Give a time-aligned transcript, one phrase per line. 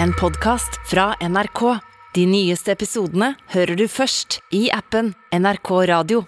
[0.00, 1.78] en podkast fra NRK.
[2.14, 6.24] De nyeste episodene hører du først i appen NRK Radio.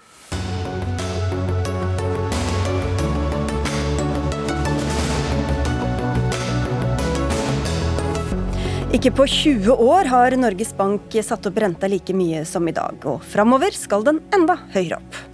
[8.95, 13.01] Ikke på 20 år har Norges Bank satt opp renta like mye som i dag,
[13.04, 15.33] og framover skal den enda høyere opp.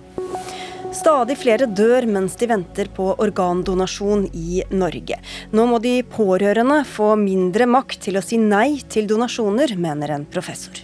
[0.90, 5.20] Stadig flere dør mens de venter på organdonasjon i Norge.
[5.54, 10.26] Nå må de pårørende få mindre makt til å si nei til donasjoner, mener en
[10.26, 10.82] professor.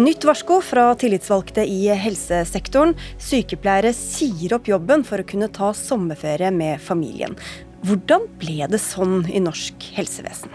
[0.00, 2.96] Nytt varsko fra tillitsvalgte i helsesektoren.
[3.22, 7.38] Sykepleiere sier opp jobben for å kunne ta sommerferie med familien.
[7.86, 10.50] Hvordan ble det sånn i norsk helsevesen?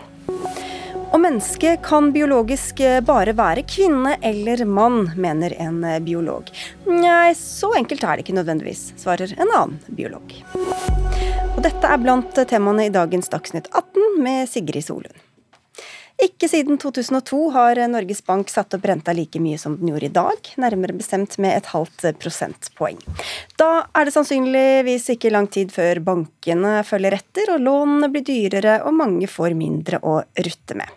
[1.15, 6.49] Og mennesket kan biologisk bare være kvinne eller mann, mener en biolog.
[6.89, 10.35] Nei, så enkelt er det ikke nødvendigvis, svarer en annen biolog.
[11.55, 15.15] Og dette er blant temaene i dagens Dagsnytt 18 med Sigrid Solund.
[16.23, 20.13] Ikke siden 2002 har Norges Bank satt opp renta like mye som den gjorde i
[20.15, 22.99] dag, nærmere bestemt med et halvt prosentpoeng.
[23.59, 28.77] Da er det sannsynligvis ikke lang tid før bankene følger etter og lånene blir dyrere
[28.83, 30.91] og mange får mindre å rutte med.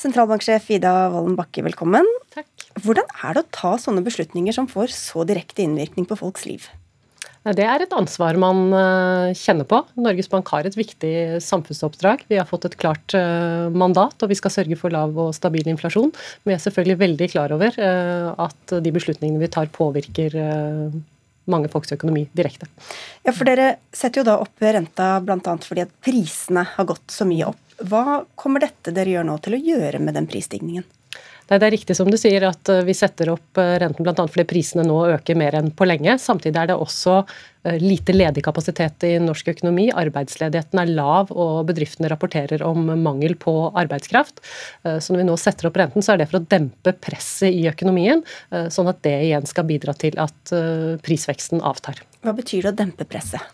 [0.00, 2.06] Sentralbanksjef Ida Wolden Bakke, velkommen.
[2.34, 2.48] Takk.
[2.82, 6.68] Hvordan er det å ta sånne beslutninger som får så direkte innvirkning på folks liv?
[7.42, 9.80] Det er et ansvar man eh, kjenner på.
[9.98, 12.22] Norges Bank har et viktig samfunnsoppdrag.
[12.30, 15.66] Vi har fått et klart eh, mandat, og vi skal sørge for lav og stabil
[15.72, 16.12] inflasjon.
[16.12, 20.38] Men vi er selvfølgelig veldig klar over eh, at de beslutningene vi tar, påvirker
[21.50, 22.68] mange folks økonomi direkte.
[23.26, 25.56] Ja, for Dere setter jo da opp renta bl.a.
[25.66, 27.71] fordi at prisene har gått så mye opp.
[27.88, 30.84] Hva kommer dette dere gjør nå til å gjøre med den prisstigningen?
[31.50, 34.24] Nei, Det er riktig som du sier at eh, vi setter opp eh, renten bl.a.
[34.24, 36.14] fordi prisene nå øker mer enn på lenge.
[36.22, 39.88] Samtidig er det også eh, lite ledig kapasitet i norsk økonomi.
[39.90, 44.40] Arbeidsledigheten er lav og bedriftene rapporterer om mangel på arbeidskraft.
[44.82, 47.66] Så når vi nå setter opp renten, så er det for å dempe presset i
[47.70, 48.22] økonomien,
[48.72, 50.52] sånn at det igjen skal bidra til at
[51.04, 52.02] prisveksten avtar.
[52.22, 53.44] Hva betyr det å dempe presset?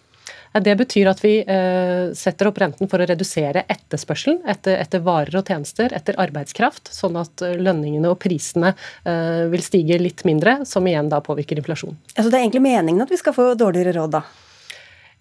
[0.53, 5.37] Det betyr at vi eh, setter opp renten for å redusere etterspørselen etter, etter, varer
[5.41, 10.63] og tjenester, etter arbeidskraft, sånn at eh, lønningene og prisene eh, vil stige litt mindre,
[10.69, 11.99] som igjen da påvirker inflasjonen.
[12.15, 14.25] Altså det er egentlig meningen at vi skal få dårligere råd, da?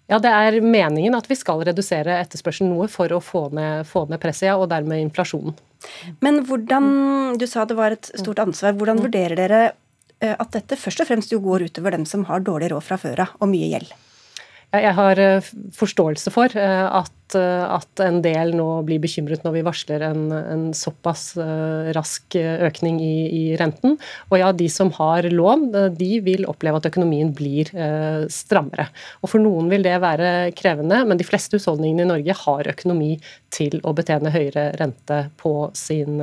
[0.08, 4.06] Ja, Det er meningen at vi skal redusere etterspørselen noe for å få ned, få
[4.08, 5.52] ned presset, ja, og dermed inflasjonen.
[6.24, 8.72] Men hvordan, Du sa det var et stort ansvar.
[8.72, 9.60] Hvordan vurderer dere
[10.18, 13.26] at dette først og fremst jo går utover dem som har dårlig råd fra før
[13.28, 13.92] av, og mye gjeld?
[14.72, 15.40] Jeg har
[15.72, 20.64] forståelse for at Eh, at, en del nå blir bekymret når vi varsler en, en
[20.76, 23.96] såpass uh, rask økning i, i, renten.
[24.30, 27.70] Og ja, de som har lån, eh, de vil oppleve at økonomien blir
[28.32, 28.88] strammere.
[29.22, 33.10] Og For noen vil det være krevende, men de fleste husholdningene i Norge har økonomi
[33.54, 36.20] til å betjene høyere rente på sin,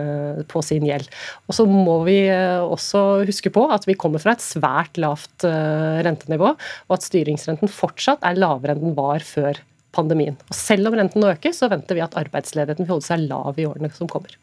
[0.50, 1.10] på sin gjeld.
[1.50, 6.56] Og så må vi også huske på at vi kommer fra et svært lavt rentenivå,
[6.56, 9.62] og at styringsrenten fortsatt er lavere enn den var før
[9.96, 10.38] pandemien.
[10.50, 13.68] Og selv om renten øker, så venter vi at arbeidsledigheten vil holde seg lav i
[13.70, 14.36] årene som kommer.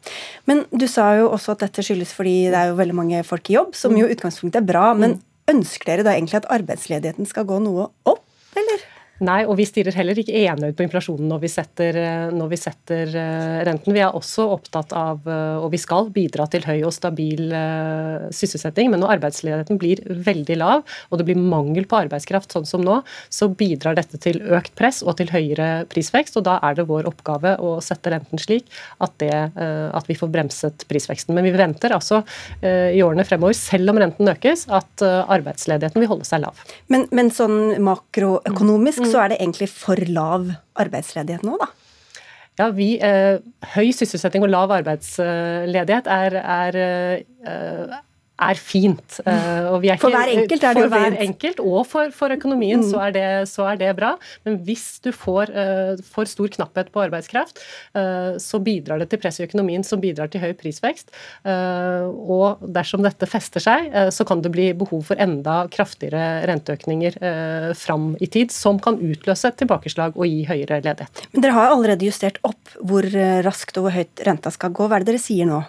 [0.51, 3.51] Men du sa jo også at dette skyldes fordi det er jo veldig mange folk
[3.51, 4.89] i jobb, som jo utgangspunktet er bra.
[4.99, 5.27] Men mm.
[5.57, 8.25] ønsker dere da egentlig at arbeidsledigheten skal gå noe opp,
[8.59, 8.89] eller?
[9.23, 12.59] Nei, og vi stirrer heller ikke enøyd på inflasjonen når vi, setter, eh, når vi
[12.59, 13.95] setter eh, renten.
[13.95, 17.55] Vi er også opptatt av, eh, og vi skal bidra til høy og stabil
[18.35, 22.83] sysselsetting, men når arbeidsledigheten blir veldig lav, og det blir mangel på arbeidskraft sånn som
[22.83, 22.99] nå,
[23.31, 27.07] så bidrar dette til økt press og til høyere prisvekst, og da er det vår
[27.11, 28.67] oppgave å sette renten slik
[29.05, 31.35] at, det, at vi får bremset prisveksten.
[31.37, 32.23] Men vi venter altså
[32.63, 36.63] i årene fremover, selv om renten økes, at arbeidsledigheten vil holde seg lav.
[36.93, 40.51] Men, men sånn makroøkonomisk så er det egentlig for lav
[40.83, 41.71] arbeidsledighet nå, da?
[42.61, 43.39] Ja, vi, eh,
[43.73, 47.95] Høy sysselsetting og lav arbeidsledighet er, er eh,
[48.43, 49.19] er fint.
[49.27, 50.95] Uh, er for hver enkelt er det jo fint.
[50.95, 52.89] For hver enkelt, og for, for økonomien mm.
[52.91, 54.13] så, er det, så, er det, bra.
[54.47, 57.63] Men hvis du får uh, for stor knapphet på arbeidskraft,
[57.99, 61.11] uh, så bidrar det til press i økonomien som bidrar til høy prisvekst.
[61.43, 67.19] og dersom dette fester seg, så kan det bli behov for enda kraftigere renteøkninger
[67.79, 71.27] fram i tid, som kan utløse et tilbakeslag og gi høyere ledighet.
[71.33, 73.07] Men dere har allerede justert opp hvor
[73.47, 74.89] raskt og hvor høyt renta skal gå.
[74.89, 75.63] Hva er det dere sier nå?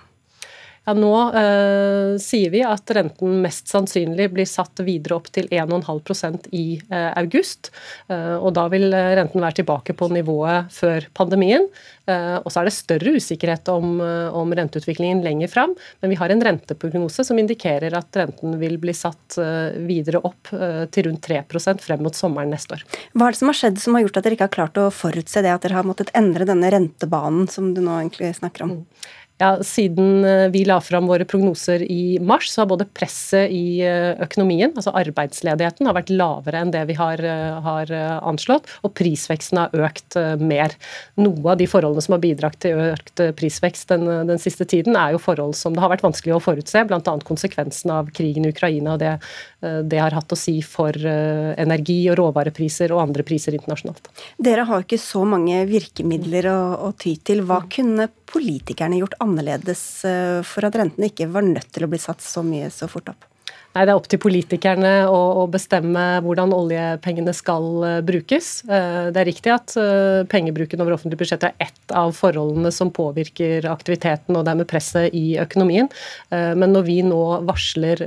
[0.83, 6.49] Ja, Nå eh, sier vi at renten mest sannsynlig blir satt videre opp til 1,5%
[6.51, 7.71] i eh, august.
[8.11, 11.69] Eh, og Da vil renten være tilbake på nivået før pandemien.
[12.03, 16.17] Eh, og så er det større usikkerhet om, eh, om, renteutviklingen lenger fram, men vi
[16.19, 20.51] har en renteprognose som indikerer at renten vil bli satt eh, videre opp
[20.93, 22.83] til rundt 3% frem mot sommeren neste år.
[23.15, 24.89] Hva er det som har skjedd som har gjort at dere ikke har klart å
[24.93, 28.75] forutse det, at dere har måttet endre denne rentebanen som du nå egentlig snakker om?
[28.81, 29.11] Mm.
[29.41, 33.81] Ja, Siden eh, vi la fram våre prognoser i mars, så har både presset i
[33.81, 37.89] eh, økonomien, altså arbeidsledigheten, har vært lavere enn det vi har, eh, har
[38.21, 40.75] anslått, og prisveksten har økt mer.
[41.17, 45.15] Noe av de forholdene som har bidratt til økt prisvekst den, den, siste tiden, er
[45.15, 47.01] jo forhold som det har vært vanskelig å forutse, bl.a.
[47.25, 49.15] konsekvensen av krigen i Ukraina og det
[49.63, 54.09] det har hatt å si for energi- og råvarepriser og andre priser internasjonalt.
[54.35, 57.45] Dere har ikke så mange virkemidler å, å ty til.
[57.47, 62.01] Hva kunne politikerne gjort annerledes eh, for at rentene ikke var nødt til å bli
[62.01, 63.32] satt så mye så fort opp?
[63.73, 68.59] Nei, Det er opp til politikerne å, å, bestemme hvordan oljepengene skal uh, brukes.
[68.69, 72.91] Uh, det er riktig at uh, pengebruken over offentlige budsjetter er ett av forholdene som
[72.93, 75.89] påvirker aktiviteten og dermed presset i økonomien.
[76.31, 77.99] Men når vi nå varsler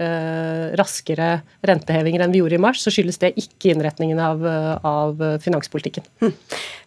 [0.78, 1.28] raskere
[1.66, 4.42] rentehevinger enn vi gjorde i mars, så skyldes det ikke innretningen av,
[4.86, 6.06] av finanspolitikken.
[6.24, 6.34] Hm.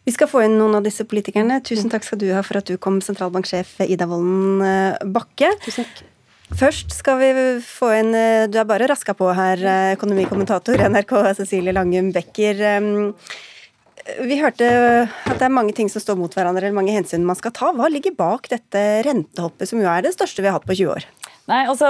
[0.07, 1.61] Vi skal få inn noen av disse politikerne.
[1.65, 5.53] Tusen takk skal du ha for at du kom, sentralbanksjef Ida Wolden Bakke.
[5.67, 6.08] Tusen takk.
[6.57, 7.30] Først skal vi
[7.62, 12.63] få inn eh, Du er bare raska på her, eh, økonomikommentator NRK Cecilie Langum Becker.
[14.25, 14.66] Vi hørte
[15.06, 17.69] at det er mange ting som står mot hverandre, eller mange hensyn man skal ta.
[17.75, 20.96] Hva ligger bak dette rentehoppet, som jo er det største vi har hatt på 20
[20.96, 21.06] år?
[21.50, 21.88] Nei, altså,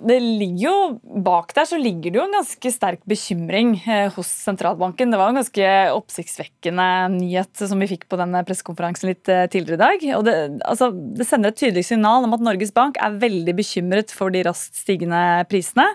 [0.00, 0.76] det ligger jo
[1.24, 5.12] Bak der så ligger det jo en ganske sterk bekymring eh, hos sentralbanken.
[5.12, 6.86] Det var en ganske oppsiktsvekkende
[7.18, 10.06] nyhet som vi fikk på denne pressekonferansen litt eh, tidligere i dag.
[10.18, 10.34] Og det,
[10.64, 14.42] altså, det, sender et tydelig signal om at Norges Bank er veldig bekymret for de
[14.48, 15.86] raskt stigende prisene.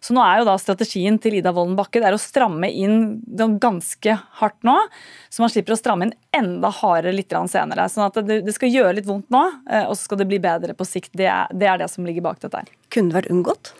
[0.00, 3.22] Så nå er jo da strategien til Ida Wolden Bakke å stramme inn
[3.62, 4.74] ganske hardt nå,
[5.32, 7.88] så man slipper å stramme inn enda hardere litt senere.
[7.90, 10.40] Sånn at det, det, skal gjøre litt vondt nå, eh, og så skal det bli
[10.42, 11.12] bedre på sikt.
[11.16, 12.81] Det er det, er det som ligger bak dette her.
[12.92, 13.72] Kunne det vært unngått?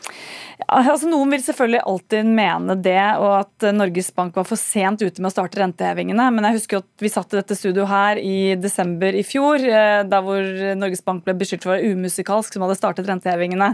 [0.71, 5.23] Altså, noen vil selvfølgelig alltid mene det, og at Norges Bank var for sent ute
[5.23, 6.29] med å starte rentehevingene.
[6.35, 10.03] Men jeg husker at vi satt i dette studioet her i desember i fjor, eh,
[10.09, 10.47] der hvor
[10.79, 13.73] Norges Bank ble beskyldt for å være umusikalsk, som hadde startet rentehevingene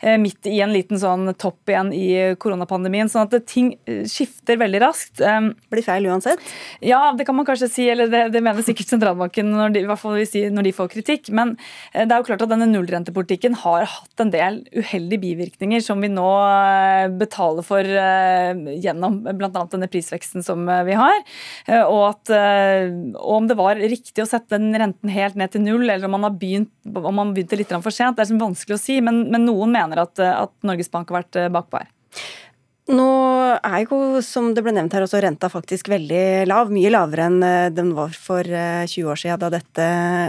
[0.00, 2.08] eh, midt i en liten sånn topp igjen i
[2.40, 3.10] koronapandemien.
[3.12, 5.22] Sånn at ting eh, skifter veldig raskt.
[5.72, 6.42] Blir feil uansett?
[6.84, 7.88] Ja, det kan man kanskje si.
[7.90, 10.18] Eller det, det mener sikkert sentralbanken når de, i hvert fall
[10.54, 11.30] når de får kritikk.
[11.34, 11.54] Men
[11.94, 16.10] det er jo klart at denne nullrentepolitikken har hatt en del uheldige bivirkninger som vi
[16.12, 19.64] nå eh, betaler for eh, gjennom bl.a.
[19.72, 21.20] denne prisveksten som eh, vi har.
[21.84, 22.32] Og, at,
[23.16, 26.16] og om det var riktig å sette den renten helt ned til null, eller om
[26.16, 29.00] man har begynt, om man begynte litt for sent, det er vanskelig å si.
[29.04, 31.90] Men, men noen mener at, at Norges Bank har vært bakpå her.
[32.84, 33.04] Nå
[33.64, 36.68] er jo, som det ble nevnt her, også renta faktisk veldig lav.
[36.68, 38.52] Mye lavere enn eh, den var for 20
[38.92, 39.86] eh, år siden da dette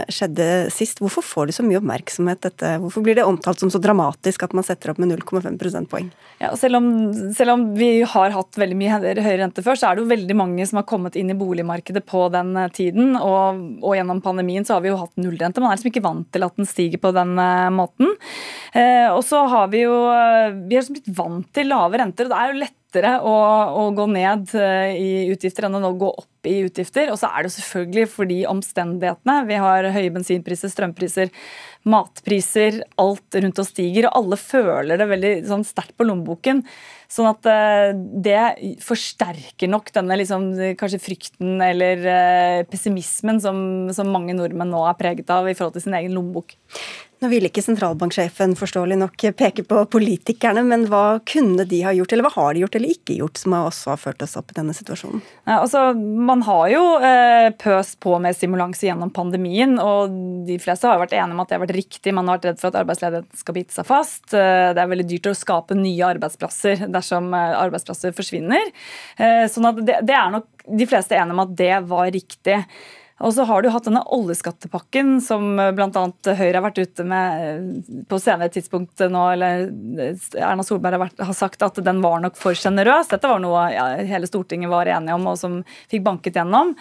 [0.08, 1.02] skjedde sist.
[1.04, 2.70] Hvorfor får det så mye oppmerksomhet, dette?
[2.80, 6.08] Hvorfor blir det omtalt som så dramatisk at man setter opp med 0,5 prosentpoeng?
[6.40, 6.88] Ja, selv om,
[7.36, 10.38] selv om, vi har hatt veldig mye høyere rente før, så er det jo veldig
[10.40, 13.18] mange som har kommet inn i boligmarkedet på den eh, tiden.
[13.20, 15.60] Og, og gjennom pandemien så har vi jo hatt nullrente.
[15.60, 17.36] Man er liksom ikke vant til at den stiger på den
[17.76, 18.16] måten.
[18.72, 22.24] Eh, og så har vi jo Vi har liksom blitt vant til lave renter.
[22.24, 23.34] og det er er jo lettere å,
[23.76, 27.10] å, gå ned eh, i utgifter enn å gå opp i utgifter.
[27.12, 29.38] Og så er det selvfølgelig fordi omstendighetene.
[29.48, 31.32] Vi har høye bensinpriser, strømpriser,
[31.86, 32.80] matpriser.
[33.02, 36.62] Alt rundt oss stiger, og alle føler det veldig sånn, sterkt på lommeboken.
[37.12, 40.48] Sånn at eh, det forsterker nok denne liksom,
[40.78, 43.58] kanskje frykten eller eh, pessimismen som,
[43.94, 46.56] som mange nordmenn nå er preget av i forhold til sin egen lommebok.
[47.26, 52.12] Nå ville ikke sentralbanksjefen forståelig nok peke på politikerne, men hva kunne de ha gjort,
[52.14, 54.54] eller hva har de gjort eller ikke gjort, som også har ført oss opp i
[54.60, 55.24] denne situasjonen?
[55.50, 60.14] Altså, man har jo eh, pøst på med stimulanse gjennom pandemien, og
[60.46, 62.14] de fleste har vært enige om at det har vært riktig.
[62.14, 64.28] Man har vært redd for at arbeidsledigheten skal bite seg fast.
[64.30, 68.70] Eh, det er veldig dyrt å skape nye arbeidsplasser dersom eh, arbeidsplasser forsvinner.
[69.18, 72.60] Eh, sånn at det er nok de fleste enige om at det var riktig.
[73.24, 76.02] Og så har du hatt denne oljeskattepakken som eh, bl.a.
[76.36, 79.70] Høyre har vært ute med eh, på senere tidspunkt nå, eller
[80.02, 83.08] eh, Erna Solberg har, vært, har sagt at den var nok for sjenerøs.
[83.08, 86.74] Dette var noe ja, hele Stortinget var enige om og som fikk banket gjennom.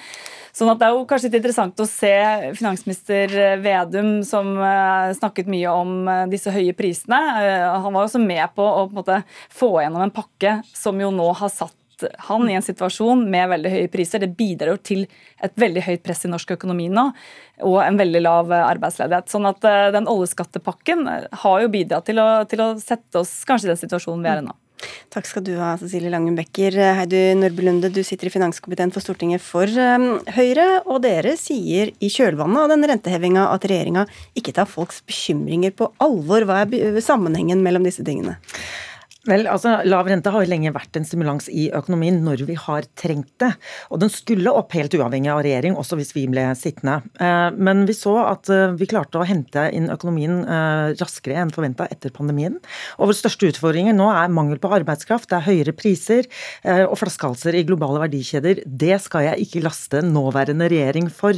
[0.56, 2.14] Sånn at Det er jo kanskje litt interessant å se
[2.56, 3.32] finansminister
[3.64, 4.54] Vedum som
[5.18, 7.20] snakket mye om disse høye prisene.
[7.84, 9.18] Han var også med på å på måte,
[9.52, 11.76] få gjennom en pakke som jo nå har satt
[12.28, 15.06] han i en situasjon med veldig høye priser, det bidrar jo til
[15.44, 17.08] et veldig høyt press i norsk økonomi nå,
[17.64, 19.32] og en veldig lav arbeidsledighet.
[19.32, 19.64] Sånn at
[19.96, 21.08] den oljeskattepakken
[21.46, 24.44] har jo bidratt til å, til å sette oss kanskje i den situasjonen vi er
[24.44, 24.56] i nå.
[25.14, 26.76] Takk skal du ha, Cecilie Langen Becker.
[26.98, 29.70] Heidi Nordby Lunde, du sitter i finanskomiteen for Stortinget for
[30.36, 34.06] Høyre, og dere sier i kjølvannet av den rentehevinga at regjeringa
[34.38, 36.48] ikke tar folks bekymringer på alvor.
[36.50, 38.38] Hva er sammenhengen mellom disse tingene?
[39.26, 42.86] Vel, altså Lav rente har jo lenge vært en stimulans i økonomien når vi har
[43.00, 43.50] trengt det.
[43.90, 47.00] Og den skulle opp helt uavhengig av regjering, også hvis vi ble sittende.
[47.18, 51.54] Eh, men vi så at eh, vi klarte å hente inn økonomien eh, raskere enn
[51.56, 52.60] forventa etter pandemien.
[53.00, 56.28] Og vår største utfordringer nå er mangel på arbeidskraft, det er høyere priser
[56.86, 58.62] og flaskehalser i globale verdikjeder.
[58.66, 61.38] Det skal jeg ikke laste nåværende regjering for.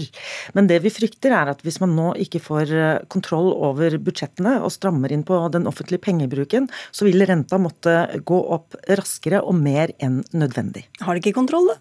[0.58, 2.74] Men det vi frykter er at hvis man nå ikke får
[3.12, 8.22] kontroll over budsjettene og strammer inn på den offentlige pengebruken, så vil renta måtte måtte
[8.26, 10.88] gå opp raskere og mer enn nødvendig.
[11.02, 11.78] Har de ikke kontroll, da?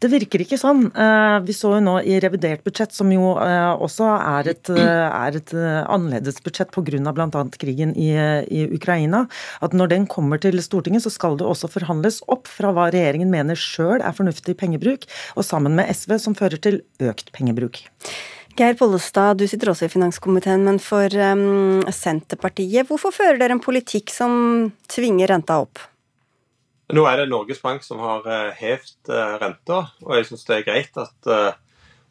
[0.00, 0.90] Det virker ikke sånn.
[0.92, 5.08] Eh, vi så jo nå i revidert budsjett, som jo eh, også er et, eh,
[5.08, 7.12] er et annerledes budsjett pga.
[7.12, 7.44] bl.a.
[7.56, 8.12] krigen i,
[8.48, 9.26] i, Ukraina,
[9.60, 13.30] at når den kommer til Stortinget, så skal det også forhandles opp fra hva regjeringen
[13.30, 17.84] mener sjøl er fornuftig pengebruk, og sammen med SV, som fører til økt pengebruk.
[18.56, 23.60] Geir Pollestad, du sitter også i finanskomiteen, men for um, Senterpartiet, hvorfor fører dere en
[23.60, 25.82] politikk som tvinger renta opp?
[26.96, 28.24] Nå er det Norges Bank som har
[28.56, 31.30] hevt hevet uh, renta, og jeg syns det er greit at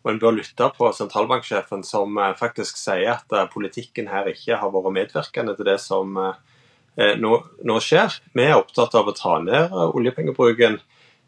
[0.05, 4.93] og en bør lytte på sentralbanksjefen som faktisk sier at politikken her ikke har vært
[4.93, 7.31] medvirkende til det som nå,
[7.65, 8.19] nå, skjer.
[8.37, 10.77] Vi er opptatt av å ta ned oljepengebruken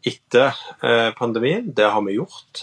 [0.06, 0.54] etter
[1.18, 1.72] pandemien.
[1.74, 2.62] Det har vi gjort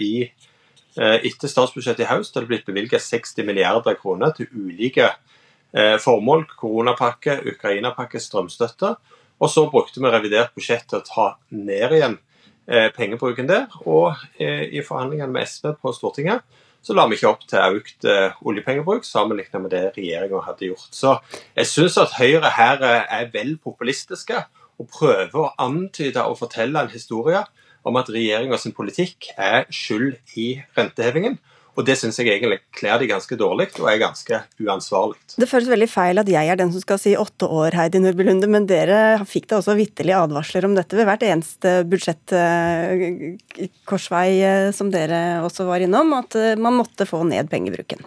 [0.00, 0.49] i Eh,
[0.96, 6.46] etter statsbudsjettet i høst har det blitt bevilget 60 milliarder kroner til ulike eh, formål.
[6.58, 8.96] Koronapakke, Ukraina-pakke, strømstøtte.
[9.40, 12.18] Og så brukte vi revidert budsjett til å ta ned igjen
[12.66, 13.68] eh, pengebruken der.
[13.86, 16.44] Og i forhandlingene med SV på Stortinget
[16.80, 18.06] så la vi ikke opp til økt
[18.48, 20.88] oljepengebruk sammenlignet med det regjeringa hadde gjort.
[20.96, 21.18] Så
[21.52, 24.38] jeg syns at Høyre her er vel populistiske
[24.80, 27.42] og prøver å antyde og fortelle en historie
[27.84, 31.38] om at regjeringa sin politikk er skyld i rentehevingen.
[31.78, 35.18] Og det syns jeg egentlig kler de ganske dårlig, og er ganske uansvarlig.
[35.40, 38.22] Det føles veldig feil at jeg er den som skal si åtte år, Heidi Nordby
[38.26, 38.98] Lunde, men dere
[39.28, 45.62] fikk da også vitterlig advarsler om dette ved hvert eneste budsjettkorsvei eh, som dere også
[45.68, 48.00] var innom, at eh, man måtte få ned pengebruken.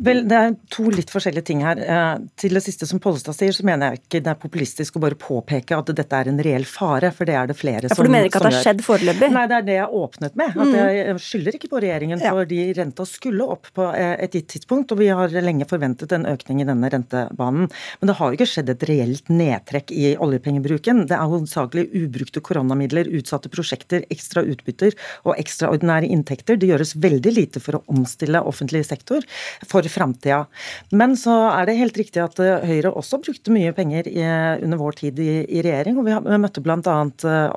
[0.00, 1.76] Vel, det er to litt forskjellige ting her.
[1.82, 5.04] Eh, til det siste som Pollestad sier, så mener jeg ikke det er populistisk å
[5.04, 7.96] bare påpeke at dette er en reell fare, for det er det flere som ja,
[7.98, 9.28] For du mener ikke at det har skjedd foreløpig?
[9.34, 10.50] Nei, det er det jeg åpnet med.
[10.54, 10.74] At mm.
[10.78, 10.86] jeg
[11.26, 12.60] skylder ikke på regjeringen for de
[13.00, 16.60] renta skulle opp på eh, et gitt tidspunkt, og vi har lenge forventet en økning
[16.60, 17.68] i denne rentebanen.
[18.00, 21.06] Men det har jo ikke skjedd et reelt nedtrekk i oljepengebruken.
[21.06, 26.56] Det er hovedsakelig ubrukte koronamidler, utsatte prosjekter, ekstra utbytter og ekstraordinære inntekter.
[26.56, 29.24] Det gjøres veldig lite for å omstille offentlig sektor
[29.66, 30.46] for framtida.
[30.92, 34.22] Men så er det helt riktig at eh, Høyre også brukte mye penger i,
[34.62, 35.98] under vår tid i, i regjering.
[35.98, 36.98] og Vi møtte bl.a.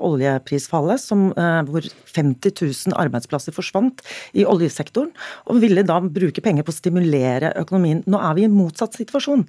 [0.03, 1.29] Oljeprisfallet, som,
[1.67, 4.01] hvor 50 000 arbeidsplasser forsvant
[4.38, 5.12] i oljesektoren
[5.50, 8.04] og ville da bruke penger på å stimulere økonomien.
[8.10, 9.46] Nå er vi i en motsatt situasjon.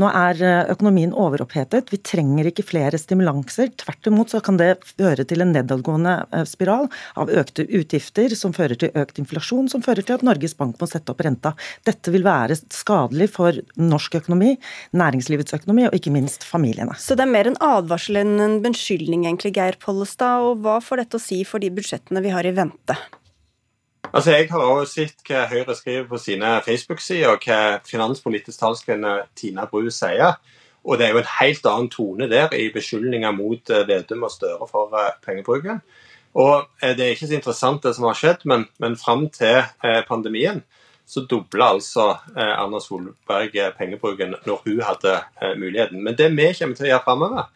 [0.00, 1.92] Nå er eh, økonomien overopphetet.
[1.92, 3.72] Vi trenger ikke flere stimulanser.
[3.82, 6.88] Tvert imot så kan det føre til en nedadgående eh, spiral
[7.20, 10.88] av økte utgifter, som fører til økt inflasjon, som fører til at Norges Bank må
[10.90, 11.54] sette opp renta.
[11.88, 14.56] Dette vil være skadelig for norsk økonomi,
[14.96, 16.96] næringslivets økonomi og ikke minst familiene.
[17.00, 20.42] Så det er mer en advarsel enn en beskyldning, egentlig, Geir Pollestad.
[20.42, 22.96] Og hva får dette å si for de budsjettene vi har i vente?
[24.14, 29.22] Altså, Jeg har også sett hva Høyre skriver på sine Facebook-sider, og hva finanspolitisk talskvinne
[29.36, 30.34] Tina Bru sier.
[30.84, 34.32] Og det er jo en helt annen tone der i beskyldninger mot eh, Vedum og
[34.34, 35.80] Støre for eh, pengebruken.
[36.34, 39.62] Og eh, Det er ikke så interessant det som har skjedd, men, men fram til
[40.08, 40.60] pandemien
[41.08, 42.04] så dobla altså
[42.36, 45.16] Erna Solberg pengebruken når hun hadde
[45.58, 46.04] muligheten.
[46.04, 47.48] Men det vi kommer til å gjøre framover,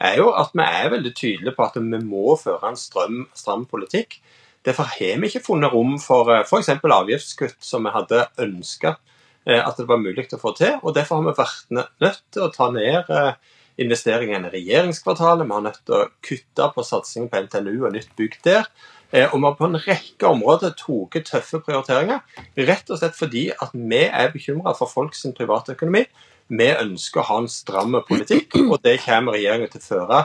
[0.00, 3.66] er jo at vi er veldig tydelige på at vi må føre en strøm, stram
[3.70, 4.18] politikk.
[4.64, 6.70] Derfor har vi ikke funnet rom for eh, f.eks.
[6.80, 8.94] avgiftskutt som vi hadde ønska
[9.44, 10.78] eh, at det var mulig å få til.
[10.80, 13.34] og Derfor har vi vært nødt til å ta ned eh,
[13.84, 15.44] investeringene i regjeringskvartalet.
[15.44, 18.68] Vi har nødt til å kutte på satsingen på NTNU og nytt bygg der.
[19.14, 22.24] Og vi har på en rekke områder tatt tøffe prioriteringer,
[22.66, 26.02] rett og slett fordi at vi er bekymra for folks privatøkonomi.
[26.50, 30.24] Vi ønsker å ha en stram politikk, og det kommer regjeringen til å føre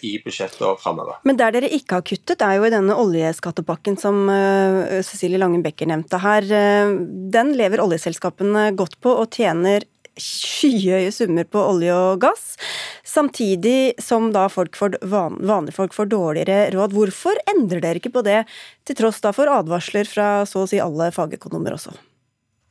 [0.00, 1.18] i budsjettet framover.
[1.28, 5.64] Men der dere ikke har kuttet, er jo i denne oljeskattepakken som eh, Cecilie Langen
[5.64, 6.46] Becker nevnte her.
[6.46, 6.94] Eh,
[7.34, 9.84] den lever oljeselskapene godt på og tjener
[10.18, 12.56] skyhøye summer på olje og gass,
[13.06, 16.96] samtidig som da folk får, van, vanlige folk får dårligere råd.
[16.96, 18.42] Hvorfor endrer dere ikke på det,
[18.88, 21.94] til tross da for advarsler fra så å si alle fagøkonomer også?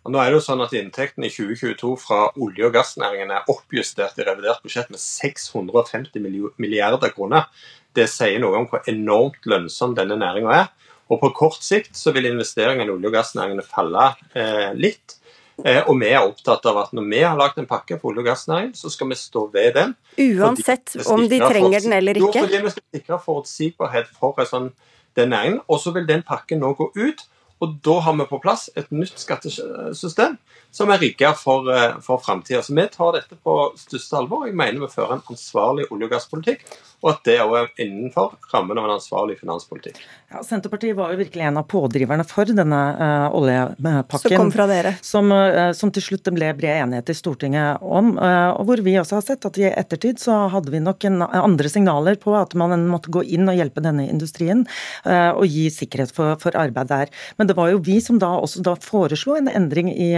[0.08, 3.50] Og nå er det jo sånn at Inntektene i 2022 fra olje- og gassnæringen er
[3.52, 6.24] oppjustert i revidert budsjett med 650
[6.56, 7.50] milliarder kroner.
[7.92, 10.72] Det sier noe om hvor enormt lønnsom denne næringa er.
[11.12, 15.20] Og På kort sikt så vil investeringene i olje- og gassnæringene falle eh, litt.
[15.66, 18.24] Eh, og vi er opptatt av at når vi har lagd en pakke for olje-
[18.24, 19.96] og gassnæringen, så skal vi stå ved den.
[20.24, 22.32] Uansett om de trenger den eller ikke?
[22.32, 24.72] Jo, fordi vi skal sikre forutsigbarhet for sånn,
[25.20, 25.64] den næringen.
[25.68, 27.28] Og så vil den pakken nå gå ut.
[27.64, 30.38] Og da har vi på plass et nytt skattesystem
[30.78, 32.62] som er rigga for, eh, for framtida.
[32.62, 34.46] Så vi tar dette på største alvor.
[34.46, 36.62] Jeg mener vi fører en ansvarlig olje- og gasspolitikk
[37.06, 40.00] og at det òg er innenfor rammen av en ansvarlig finanspolitikk.
[40.32, 44.24] Ja, Senterpartiet var jo virkelig en av pådriverne for denne uh, oljepakken.
[44.24, 44.96] Som kom fra dere.
[45.06, 48.16] Som, uh, som, til slutt ble bred enighet i Stortinget om.
[48.18, 51.22] Uh, og hvor vi også har sett at i ettertid så hadde vi nok en,
[51.22, 54.64] andre signaler på at man måtte gå inn og hjelpe denne industrien
[55.06, 57.12] og gi sikkerhet for, for, arbeid der.
[57.38, 60.10] Men det var jo vi som da også da foreslo en endring i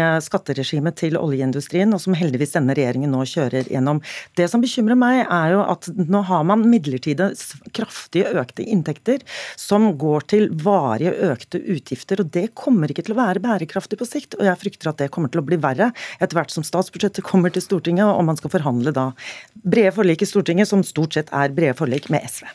[0.50, 4.02] skatteregimet til oljeindustrien, og som heldigvis denne regjeringen nå kjører gjennom.
[4.36, 7.36] Det som bekymrer meg, er jo at nå har man midlertidige,
[7.76, 9.22] kraftige økte inntekter
[9.58, 12.22] som går til varige økte utgifter.
[12.22, 14.36] og Det kommer ikke til å være bærekraftig på sikt.
[14.40, 17.50] og Jeg frykter at det kommer til å bli verre etter hvert som statsbudsjettet kommer
[17.54, 19.12] til Stortinget og man skal forhandle da
[19.54, 22.48] brede forlik i Stortinget, som stort sett er brede forlik med SV.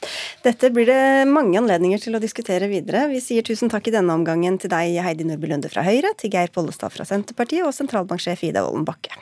[0.44, 3.06] Dette blir det mange anledninger til å diskutere videre.
[3.12, 6.32] Vi sier tusen takk i denne omgangen til deg, Heidi Nordby Lunde fra Høyre, til
[6.32, 9.12] Geir Pollestad fra Senterpartiet og sentralbanksjef Ida Wolden Bakke.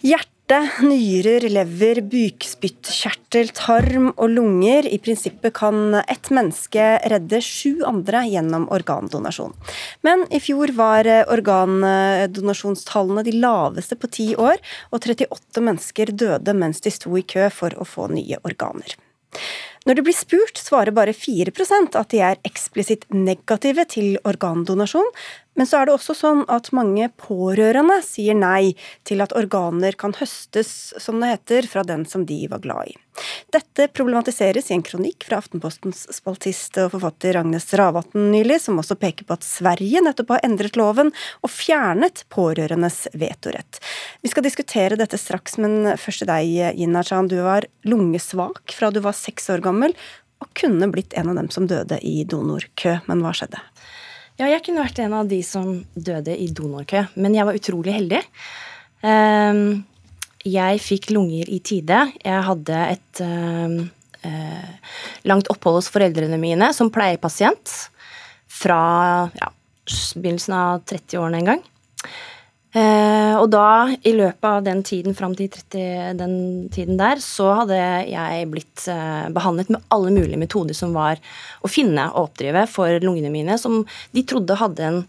[0.00, 4.88] Hjerte, nyrer, lever, bukspyttkjertel, tarm og lunger.
[4.88, 9.52] I prinsippet kan ett menneske redde sju andre gjennom organdonasjon.
[10.02, 11.04] Men i fjor var
[11.36, 14.56] organdonasjonstallene de laveste på ti år,
[14.90, 18.96] og 38 mennesker døde mens de sto i kø for å få nye organer.
[19.88, 25.08] Når de blir spurt, svarer bare 4% at de er eksplisitt negative til organdonasjon,
[25.56, 28.74] men så er det også sånn at mange pårørende sier nei
[29.08, 32.98] til at organer kan høstes, som det heter, fra den som de var glad i.
[33.50, 38.94] Dette problematiseres i en kronikk fra Aftenpostens spaltist og forfatter Agnes Ravatn nylig, som også
[39.00, 41.10] peker på at Sverige nettopp har endret loven
[41.42, 43.80] og fjernet pårørendes vetorett.
[44.22, 47.30] Vi skal diskutere dette straks, men først til deg, Gina Chan.
[47.30, 49.96] Du var lungesvak fra du var seks år gammel,
[50.40, 53.00] og kunne blitt en av dem som døde i donorkø.
[53.10, 53.58] Men hva skjedde?
[54.38, 57.98] Ja, jeg kunne vært en av de som døde i donorkø, men jeg var utrolig
[57.98, 58.22] heldig.
[59.02, 59.82] Ehm,
[60.46, 62.00] jeg fikk lunger i tide.
[62.24, 63.78] Jeg hadde et ehm,
[64.24, 64.94] eh,
[65.28, 67.74] langt opphold hos foreldrene mine som pleiepasient
[68.60, 68.82] fra
[69.36, 69.50] ja,
[70.16, 71.64] begynnelsen av 30-årene en gang.
[72.70, 76.34] Eh, og da, i løpet av den tiden fram til 30, den
[76.70, 81.18] tiden der, så hadde jeg blitt eh, behandlet med alle mulige metoder som var
[81.60, 83.82] å finne og oppdrive for lungene mine, som
[84.14, 85.02] de trodde hadde en,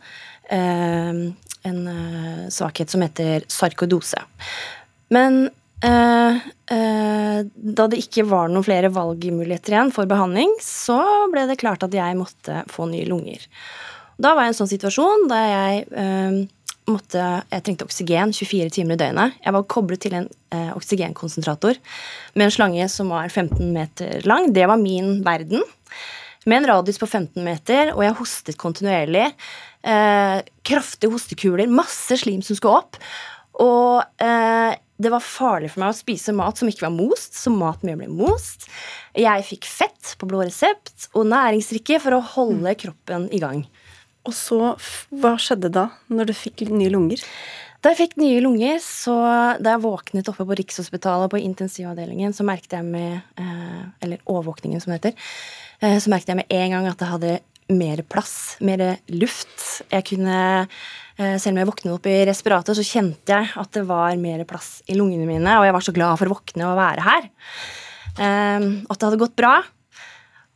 [0.49, 1.21] eh,
[1.69, 4.25] en eh, svakhet som heter sarkodose.
[5.11, 5.43] Men
[5.83, 6.39] eh,
[6.75, 11.01] eh, da det ikke var noen flere valgmuligheter igjen for behandling, så
[11.33, 13.43] ble det klart at jeg måtte få nye lunger.
[14.21, 15.85] Da var jeg i en sånn situasjon da jeg
[16.89, 17.21] måtte,
[17.51, 19.37] jeg trengte oksygen 24 timer i døgnet.
[19.43, 21.77] Jeg var koblet til en eh, oksygenkonsentrator
[22.35, 24.49] med en slange som var 15 meter lang.
[24.55, 25.63] Det var min verden.
[26.49, 29.27] Med en radius på 15 meter, og jeg hostet kontinuerlig.
[29.85, 32.97] Eh, kraftige hostekuler, masse slim som skulle opp.
[33.61, 37.53] Og eh, det var farlig for meg å spise mat som ikke var most, så
[37.53, 38.67] maten min ble most.
[39.17, 43.65] Jeg fikk fett på blå resept og næringsrikke for å holde kroppen i gang.
[44.29, 44.75] Og så,
[45.09, 47.23] hva skjedde da, når du fikk nye lunger?
[47.81, 49.15] Da jeg fikk nye lunger, så
[49.57, 54.81] da jeg våknet oppe på Rikshospitalet på intensivavdelingen, så merket jeg med eh, Eller overvåkningen,
[54.83, 55.31] som det heter.
[55.81, 57.39] Eh, så merket jeg med en gang at jeg hadde
[57.73, 59.83] mer plass, mer luft.
[59.91, 63.85] Jeg kunne eh, Selv om jeg våknet opp i respirator, så kjente jeg at det
[63.89, 66.79] var mer plass i lungene mine, og jeg var så glad for å våkne og
[66.79, 67.29] være her.
[68.17, 69.59] At det hadde gått bra.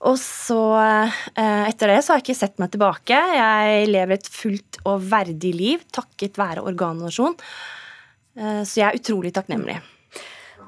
[0.05, 3.15] Og så, eh, etter det, så har jeg ikke sett meg tilbake.
[3.15, 7.37] Jeg lever et fullt og verdig liv takket være organdonasjon.
[8.37, 9.79] Eh, så jeg er utrolig takknemlig.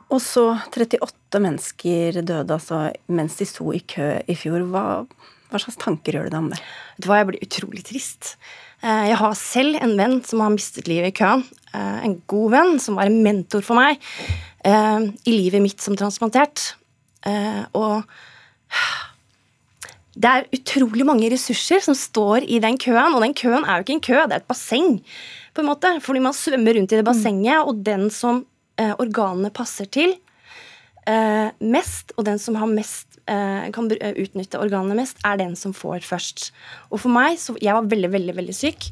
[0.10, 4.64] Og så 38 mennesker døde altså mens de sto i kø i fjor.
[4.72, 5.06] Hva,
[5.52, 6.62] hva slags tanker gjør du deg om det?
[6.98, 8.36] Vet du Jeg blir utrolig trist.
[8.84, 11.46] Eh, jeg har selv en venn som har mistet livet i køen.
[11.78, 14.02] En god venn som var en mentor for meg
[14.66, 16.72] i livet mitt som transplantert.
[17.78, 18.02] Og
[20.18, 23.86] det er utrolig mange ressurser som står i den køen, og den køen er jo
[23.86, 25.04] ikke en kø, det er et basseng.
[25.54, 28.46] på en måte, Fordi man svømmer rundt i det bassenget, og den som
[28.78, 30.14] eh, organene passer til
[31.08, 33.07] eh, mest, og den som har mest, eh,
[33.76, 36.52] kan utnytte organene mest, er den som får først.
[36.92, 38.92] Og for meg, så Jeg var veldig, veldig, veldig syk.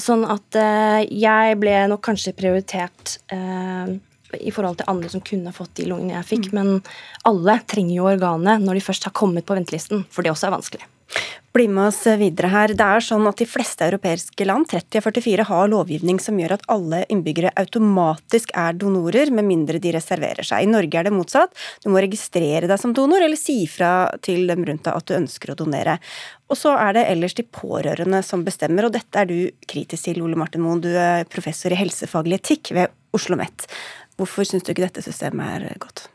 [0.00, 3.94] Sånn at eh, jeg ble nok kanskje prioritert eh,
[4.42, 6.50] i forhold til andre som kunne fått de lungene jeg fikk.
[6.50, 6.56] Mm.
[6.58, 10.50] Men alle trenger jo organet når de først har kommet på ventelisten, for det også
[10.50, 10.88] er vanskelig.
[11.54, 12.72] Bli med oss videre her.
[12.74, 16.56] Det er sånn at De fleste europeiske land 30 av 44, har lovgivning som gjør
[16.56, 20.64] at alle innbyggere automatisk er donorer, med mindre de reserverer seg.
[20.64, 21.54] I Norge er det motsatt.
[21.84, 25.14] Du må registrere deg som donor, eller si fra til dem rundt deg at du
[25.20, 26.00] ønsker å donere.
[26.50, 29.38] Og så er det ellers de pårørende som bestemmer, og dette er du
[29.70, 30.82] kritisk til, Ole Martin Moen.
[30.82, 33.66] Du er professor i helsefaglig etikk ved Oslo OsloMet.
[34.18, 36.08] Hvorfor syns du ikke dette systemet er godt?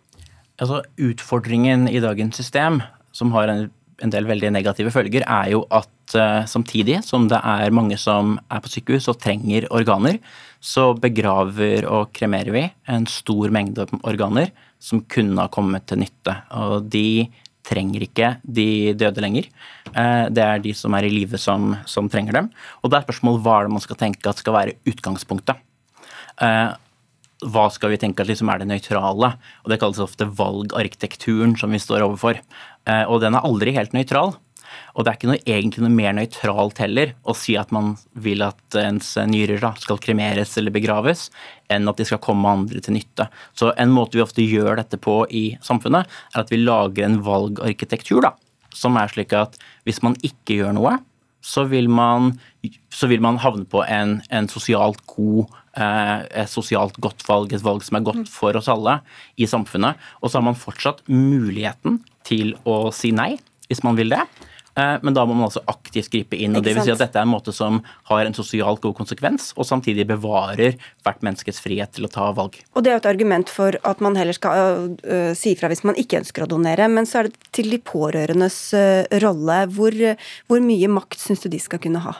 [0.59, 3.69] Altså, Utfordringen i dagens system, som har en,
[4.03, 8.37] en del veldig negative følger, er jo at uh, samtidig som det er mange som
[8.51, 10.19] er på sykehus og trenger organer,
[10.59, 16.35] så begraver og kremerer vi en stor mengde organer som kunne ha kommet til nytte.
[16.59, 17.29] Og de
[17.69, 19.47] trenger ikke de døde lenger.
[19.93, 22.51] Uh, det er de som er i live som, som, trenger dem.
[22.83, 25.59] Og det er spørsmål hva er det man skal tenke at skal være utgangspunktet.
[26.39, 26.75] Uh,
[27.47, 29.31] hva skal vi tenke at liksom er det nøytrale?
[29.63, 32.39] Og Det kalles ofte valgarkitekturen som vi står overfor.
[32.89, 34.35] Eh, og den er aldri helt nøytral.
[34.93, 38.43] Og det er ikke noe, egentlig noe mer nøytralt heller å si at man vil
[38.45, 41.27] at ens nyrer da, skal kremeres eller begraves,
[41.71, 43.29] enn at de skal komme andre til nytte.
[43.57, 47.19] Så en måte vi ofte gjør dette på i samfunnet, er at vi lager en
[47.25, 48.33] valgarkitektur da,
[48.75, 50.97] som er slik at hvis man ikke gjør noe,
[51.41, 52.33] så vil man,
[52.91, 55.47] så vil man havne på en, en sosialt god
[55.77, 58.99] Eh, et sosialt godt valg, et valg som er godt for oss alle
[59.37, 59.99] i samfunnet.
[60.19, 63.35] Og så har man fortsatt muligheten til å si nei,
[63.69, 64.23] hvis man vil det.
[64.79, 66.55] Eh, men da må man altså aktivt gripe inn.
[66.55, 69.51] og det vil si at Dette er en måte som har en sosialt god konsekvens,
[69.57, 72.59] og samtidig bevarer hvert menneskets frihet til å ta valg.
[72.75, 75.85] Og Det er jo et argument for at man heller skal uh, si fra hvis
[75.87, 76.87] man ikke ønsker å donere.
[76.91, 79.61] Men så er det til de pårørendes uh, rolle.
[79.75, 79.95] Hvor,
[80.49, 82.15] hvor mye makt syns du de skal kunne ha?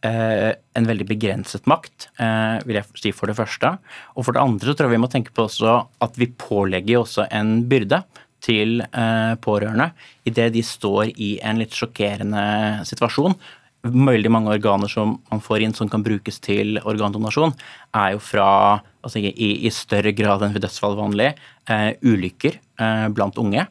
[0.00, 3.74] Eh, en veldig begrenset makt, eh, vil jeg si for det første.
[4.16, 7.02] Og for det andre så tror jeg vi må tenke på også at vi pålegger
[7.02, 8.00] også en byrde
[8.44, 9.90] til eh, pårørende
[10.28, 13.36] idet de står i en litt sjokkerende situasjon.
[13.80, 17.54] Veldig mange organer som man får inn som kan brukes til organdonasjon,
[17.96, 18.50] er jo fra,
[19.00, 19.30] altså i,
[19.64, 21.30] i større grad enn ved dødsfall vanlig,
[22.04, 22.58] ulykker
[23.16, 23.64] blant unge.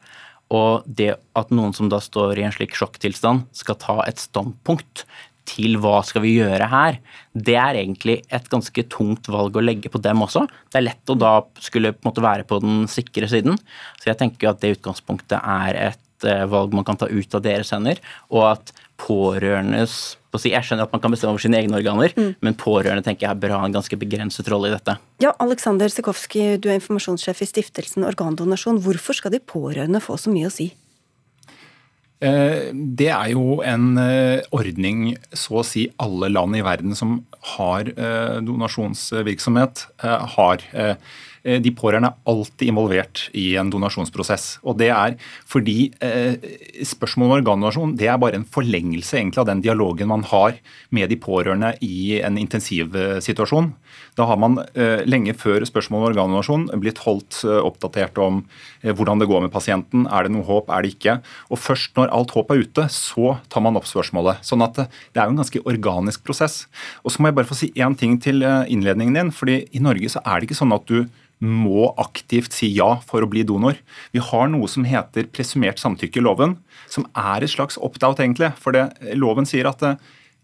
[0.49, 5.05] Og det at noen som da står i en slik sjokktilstand, skal ta et standpunkt
[5.49, 6.99] til hva skal vi gjøre her,
[7.33, 10.45] det er egentlig et ganske tungt valg å legge på dem også.
[10.69, 11.33] Det er lett å da
[11.63, 13.57] skulle på en måte være på den sikre siden.
[13.99, 17.45] Så jeg tenker at det utgangspunktet er et eh, valg man kan ta ut av
[17.45, 18.01] deres hender,
[18.33, 22.35] og at pårørendes jeg skjønner at man kan bestemme over sine egne organer, mm.
[22.45, 24.93] men pårørende tenker jeg bør ha en ganske begrenset rolle i dette.
[25.23, 28.77] Ja, Aleksander Sikowski, du er informasjonssjef i stiftelsen Organdonasjon.
[28.85, 30.69] Hvorfor skal de pårørende få så mye å si?
[32.19, 37.21] Eh, det er jo en eh, ordning så å si alle land i verden som
[37.55, 39.85] har eh, donasjonsvirksomhet,
[40.35, 40.65] har.
[41.43, 44.59] De pårørende er alltid involvert i en donasjonsprosess.
[44.63, 45.15] og Det er
[45.47, 45.91] fordi
[46.83, 50.57] spørsmålet om organdonasjon det er bare en forlengelse egentlig av den dialogen man har
[50.95, 53.71] med de pårørende i en intensivsituasjon.
[54.19, 58.41] Da har man eh, lenge før spørsmålet om organdonasjon blitt holdt eh, oppdatert om
[58.81, 60.07] eh, hvordan det går med pasienten.
[60.11, 61.19] Er det noe håp, er det ikke?
[61.49, 64.43] Og først når alt håp er ute, så tar man opp spørsmålet.
[64.45, 66.61] Sånn at det er jo en ganske organisk prosess.
[67.03, 69.31] Og så må jeg bare få si én ting til innledningen din.
[69.31, 71.05] fordi i Norge så er det ikke sånn at du
[71.39, 73.79] må aktivt si ja for å bli donor.
[74.11, 76.57] Vi har noe som heter presumert samtykke i loven,
[76.91, 78.51] som er et slags opt-out, egentlig.
[78.59, 79.83] For det, loven sier at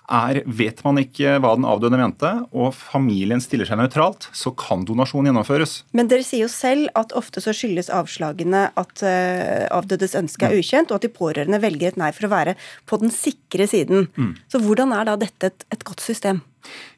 [0.06, 4.86] er, vet man ikke hva den avdøde mente, og familien stiller seg nøytralt, så kan
[4.86, 5.80] donasjon gjennomføres.
[5.98, 10.60] Men dere sier jo selv at ofte så skyldes avslagene at uh, avdødes ønske er
[10.60, 12.58] ukjent, og at de pårørende velger et nei for å være
[12.90, 14.10] på den sikre siden.
[14.16, 14.36] Mm.
[14.52, 16.44] Så hvordan er da dette et, et godt system?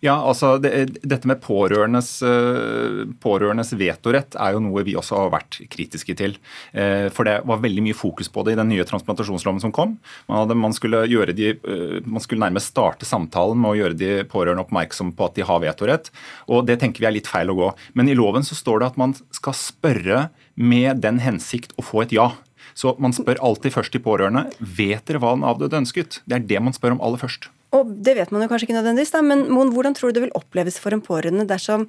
[0.06, 5.34] Ja, altså det, Dette med pårørendes, eh, pårørendes, vetorett er jo noe vi også har
[5.34, 6.38] vært kritiske til.
[6.74, 9.98] Eh, for det var veldig mye fokus på det i den nye transplantasjonsloven som kom.
[10.30, 14.12] Man, hadde, man, skulle, de, eh, man skulle, nærmest starte samtalen med å gjøre de
[14.30, 16.12] pårørende oppmerksom på at de har vetorett.
[16.48, 17.72] Og det tenker vi er litt feil å gå.
[17.98, 20.28] Men i loven så står det at man skal spørre
[20.58, 22.32] med den hensikt å få et ja.
[22.78, 26.22] Så man spør alltid først de pårørende vet dere hva den avdøde ønsket.
[26.30, 27.50] Det er det man spør om aller først.
[27.76, 30.28] Og det vet man jo kanskje ikke nødvendigvis, da, men Mon, hvordan tror du det
[30.28, 31.88] vil oppleves for en pårørende dersom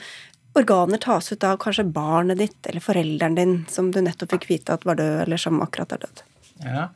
[0.58, 4.74] organer tas ut av kanskje barnet ditt eller forelderen din, som du nettopp fikk vite
[4.74, 6.24] at var død, eller som akkurat er død?
[6.64, 6.88] Ja,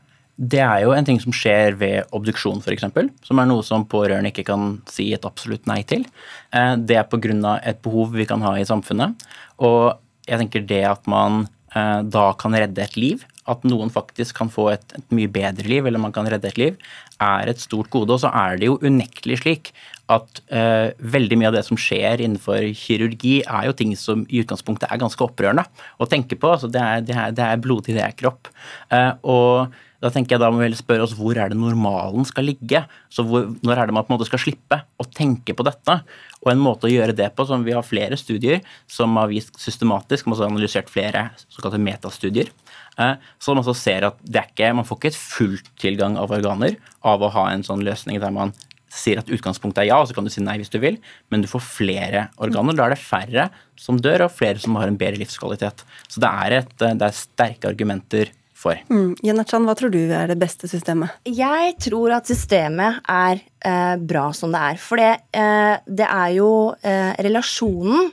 [0.43, 2.87] Det er jo en ting som skjer ved obduksjon, f.eks.,
[3.23, 6.07] som er noe som pårørende ikke kan si et absolutt nei til.
[6.51, 7.61] Eh, det er pga.
[7.63, 9.15] et behov vi kan ha i samfunnet.
[9.61, 14.37] Og jeg tenker det at man eh, da kan redde et liv, at noen faktisk
[14.39, 16.77] kan få et, et, mye bedre liv, eller man kan redde et liv,
[17.23, 18.15] er et stort gode.
[18.15, 19.73] Og så er det jo unektelig slik
[20.13, 24.43] at uh, veldig mye av det som skjer innenfor kirurgi, er jo ting som i
[24.43, 25.65] utgangspunktet er ganske opprørende
[25.99, 26.53] å tenke på.
[26.55, 28.51] Altså det, er, det, er, det er blodig, det er kropp.
[28.93, 32.49] Uh, og da tenker jeg da må vi spørre oss hvor er det normalen skal
[32.51, 32.83] ligge?
[33.13, 36.01] Så hvor, Når er det man på en måte skal slippe å tenke på dette?
[36.43, 39.55] Og en måte å gjøre det på, som vi har flere studier som har vist
[39.63, 42.51] systematisk, man har analysert flere såkalte metastudier,
[42.97, 46.35] så man også ser at det er ikke, man får ikke et fullt tilgang av
[46.35, 46.77] organer
[47.09, 48.53] av å ha en sånn løsning der man
[48.93, 50.99] sier at utgangspunktet er ja, og så kan du si nei hvis du vil,
[51.33, 52.77] men du får flere organer.
[52.77, 53.49] Da er det færre
[53.81, 55.85] som dør, og flere som har en bedre livskvalitet.
[56.13, 58.79] Så det er, et, eh, det er sterke argumenter for.
[58.93, 59.17] Mm.
[59.19, 61.17] Hva tror du er det beste systemet?
[61.27, 64.81] Jeg tror at systemet er eh, bra som det er.
[64.83, 66.51] For det, eh, det er jo
[66.85, 68.13] eh, relasjonen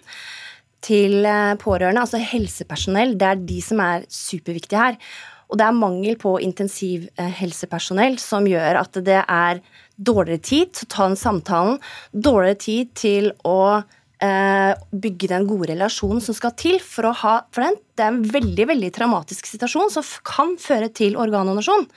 [0.86, 4.98] til eh, pårørende, altså helsepersonell, det er de som er superviktige her.
[5.50, 9.62] Og det er mangel på intensivhelsepersonell som gjør at det er
[9.98, 11.80] dårligere tid til å ta den samtalen,
[12.14, 13.82] dårligere tid til å
[14.24, 18.14] eh, bygge den gode relasjonen som skal til for å ha For den, det er
[18.14, 21.88] en veldig, veldig traumatisk situasjon som kan føre til organdonasjon.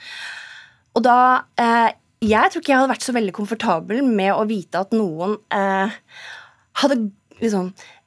[0.93, 1.17] Og da
[1.59, 1.89] eh,
[2.23, 5.97] Jeg tror ikke jeg hadde vært så veldig komfortabel med å vite at noen eh,
[6.81, 7.01] hadde
[7.43, 7.99] liksom eh,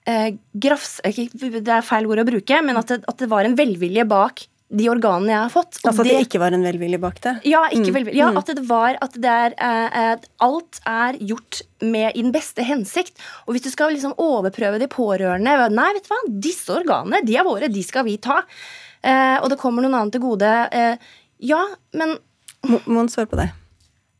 [0.66, 0.98] grafs...
[1.02, 4.44] Det er feil ord å bruke, men at det, at det var en velvilje bak
[4.66, 5.76] de organene jeg har fått.
[5.78, 7.34] altså at det, det, ikke var en velvilje bak det?
[7.46, 7.96] Ja, ikke mm.
[7.96, 8.18] velvilje.
[8.18, 8.40] Ja, mm.
[8.40, 13.14] at det var at det er eh, Alt er gjort med i den beste hensikt.
[13.46, 17.38] Og hvis du skal liksom overprøve de pårørende Nei, vet du hva, disse organene, de
[17.38, 18.40] er våre, de skal vi ta.
[19.06, 20.50] Eh, og det kommer noen annen til gode.
[20.74, 20.98] Eh,
[21.46, 21.62] ja,
[21.94, 22.18] men
[22.66, 23.52] Må han svare på det?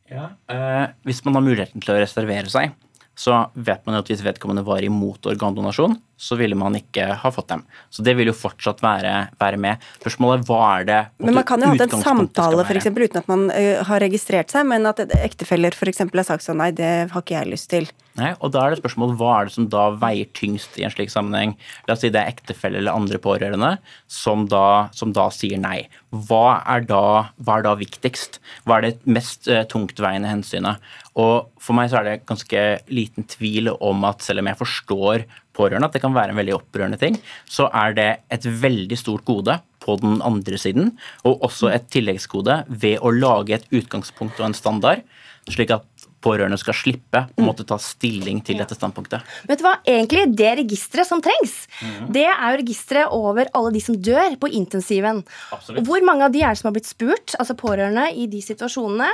[0.07, 2.71] Ja, eh, Hvis man har muligheten til å reservere seg,
[3.17, 7.51] så vet man at hvis vedkommende var imot organdonasjon, så ville man ikke ha fått
[7.53, 7.63] dem.
[7.93, 9.85] Så det vil jo fortsatt være, være med.
[10.01, 13.21] Spørsmålet hva er det Men man kan jo ha hatt en samtale for eksempel, uten
[13.21, 16.03] at man uh, har registrert seg, men at ektefeller f.eks.
[16.07, 17.89] har sagt sånn nei, det har ikke jeg lyst til.
[18.17, 20.93] Nei, og da er det spørsmålet hva er det som da veier tyngst i en
[20.93, 21.53] slik sammenheng.
[21.85, 23.75] La oss si det er ektefelle eller andre pårørende
[24.09, 25.83] som da, som da sier nei.
[26.09, 28.39] Hva er, da, hva er da viktigst?
[28.65, 30.81] Hva er det mest uh, tungtveiende hensynet?
[31.17, 35.27] Og for meg så er det ganske liten tvil om at selv om jeg forstår
[35.57, 37.17] pårørende, at det kan være en veldig opprørende ting,
[37.49, 40.93] så er det et veldig stort gode på den andre siden,
[41.27, 45.03] og også et tilleggsgode ved å lage et utgangspunkt og en standard,
[45.47, 49.25] slik at pårørende skal slippe å måtte ta stilling til dette standpunktet.
[49.49, 52.07] Vet du hva, egentlig Det registeret som trengs, mm.
[52.13, 55.23] det er jo registeret over alle de som dør på intensiven.
[55.55, 55.85] Absolutt.
[55.87, 59.11] Hvor mange av de er det som har blitt spurt, altså pårørende, i de situasjonene?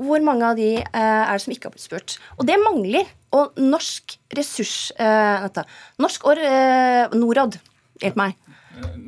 [0.00, 2.18] Hvor mange av de uh, er det som ikke har blitt spurt?
[2.36, 3.14] Og det mangler.
[3.36, 4.92] Og norsk ressurs...
[4.96, 5.62] Eh,
[6.00, 7.58] norsk or, uh, Norad,
[8.00, 8.36] hjelp meg.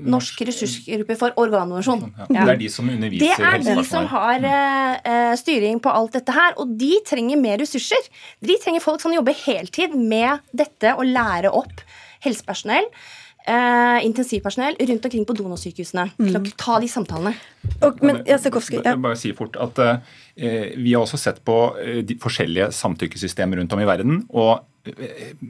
[0.08, 2.04] Norsk ressursgruppe for organdonasjon.
[2.28, 2.46] Ja.
[2.46, 6.34] Det er de som underviser Det er de som har uh, styring på alt dette
[6.34, 8.10] her, og de trenger mer ressurser.
[8.40, 11.82] De trenger folk som jobber heltid med dette og lære opp
[12.24, 12.88] helsepersonell.
[13.48, 16.50] Uh, intensivpersonell rundt omkring på donorsykehusene mm.
[16.60, 17.30] ta de samtalene.
[17.80, 18.96] Og, men, ja, ja.
[19.00, 23.72] bare si fort at uh, Vi har også sett på uh, de forskjellige samtykkesystemer rundt
[23.72, 24.20] om i verden.
[24.28, 24.66] og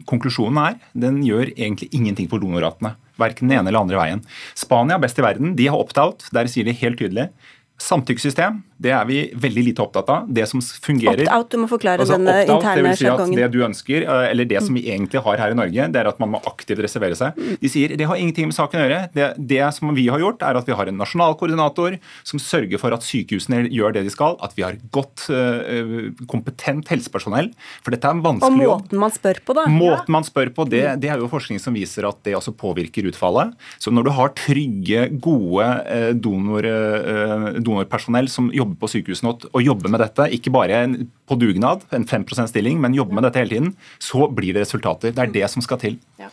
[0.09, 2.95] Konklusjonen er den gjør egentlig ingenting for donorratene.
[3.19, 4.25] Verken den ene eller andre veien.
[4.59, 6.29] Spania, best i verden, de har opt-out.
[6.35, 7.31] Der sier de helt tydelig
[7.79, 10.27] Samtykkesystem det er vi veldig lite opptatt av.
[10.31, 13.49] Det som fungerer Opt-out, du må forklare altså, denne interne det vil si at Det
[13.51, 16.21] du ønsker, eh, eller det som vi egentlig har her i Norge, det er at
[16.23, 17.39] man må aktivt reservere seg.
[17.59, 19.01] De sier det har ingenting med saken å gjøre.
[19.17, 22.79] Det, det som vi har gjort, er at vi har en nasjonal koordinator som sørger
[22.79, 27.51] for at sykehusene gjør det de skal, at vi har godt, uh, kompetent helsepersonell.
[27.83, 28.77] For dette er en vanskelig jobb.
[28.77, 29.67] Og måten man spør på, da.
[29.73, 33.11] Måten man spør på, det, det, er jo forskning som viser at det også påvirker
[33.11, 33.57] utfallet.
[33.83, 40.03] Så når du har trygge, gode uh, donorpersonell som jobber på sykehusene og jobber med
[40.05, 40.83] dette, ikke bare
[41.29, 45.15] på dugnad, en 5% stilling, men jobber med dette hele tiden, så blir det resultater.
[45.15, 45.99] Det er det som skal til.
[46.21, 46.31] Ja.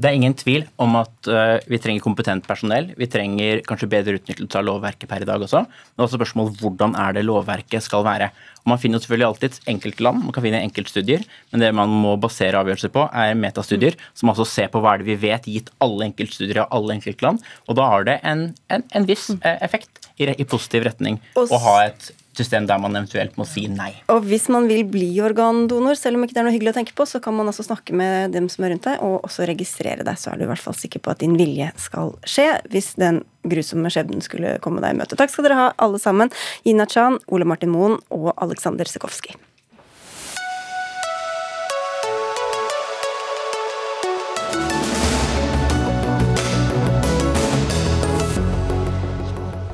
[0.00, 2.88] Det er ingen tvil om at uh, vi trenger kompetent personell.
[2.96, 5.60] Vi trenger kanskje bedre utnyttelse av lovverket per i dag også.
[5.68, 8.30] Men også spørsmål hvordan er det lovverket skal være.
[8.62, 12.60] Og Man finner selvfølgelig alltid enkeltland, man kan finne enkeltstudier, men det man må basere
[12.60, 16.08] avgjørelser på, er metastudier, som altså ser på hva er det vi vet, gitt alle
[16.08, 17.44] enkeltstudier av alle enkeltland.
[17.68, 21.60] Og da har det en, en, en viss eh, effekt i, i, positiv retning å
[21.64, 22.10] ha et
[22.40, 23.92] system der man eventuelt må si nei.
[24.12, 26.96] Og hvis man vil bli organdonor, selv om ikke det er noe hyggelig å tenke
[26.96, 30.06] på, så kan man altså snakke med dem som er rundt deg, og også registrere
[30.06, 30.20] deg.
[30.20, 33.22] Så er du i hvert fall sikker på at din vilje skal skje, hvis den
[33.50, 35.18] grusomme skjebnen skulle komme deg i møte.
[35.18, 36.32] Takk skal dere ha, alle sammen.
[36.68, 39.36] Ina Chan, Ole Martin Moen og Aleksander Sekowski.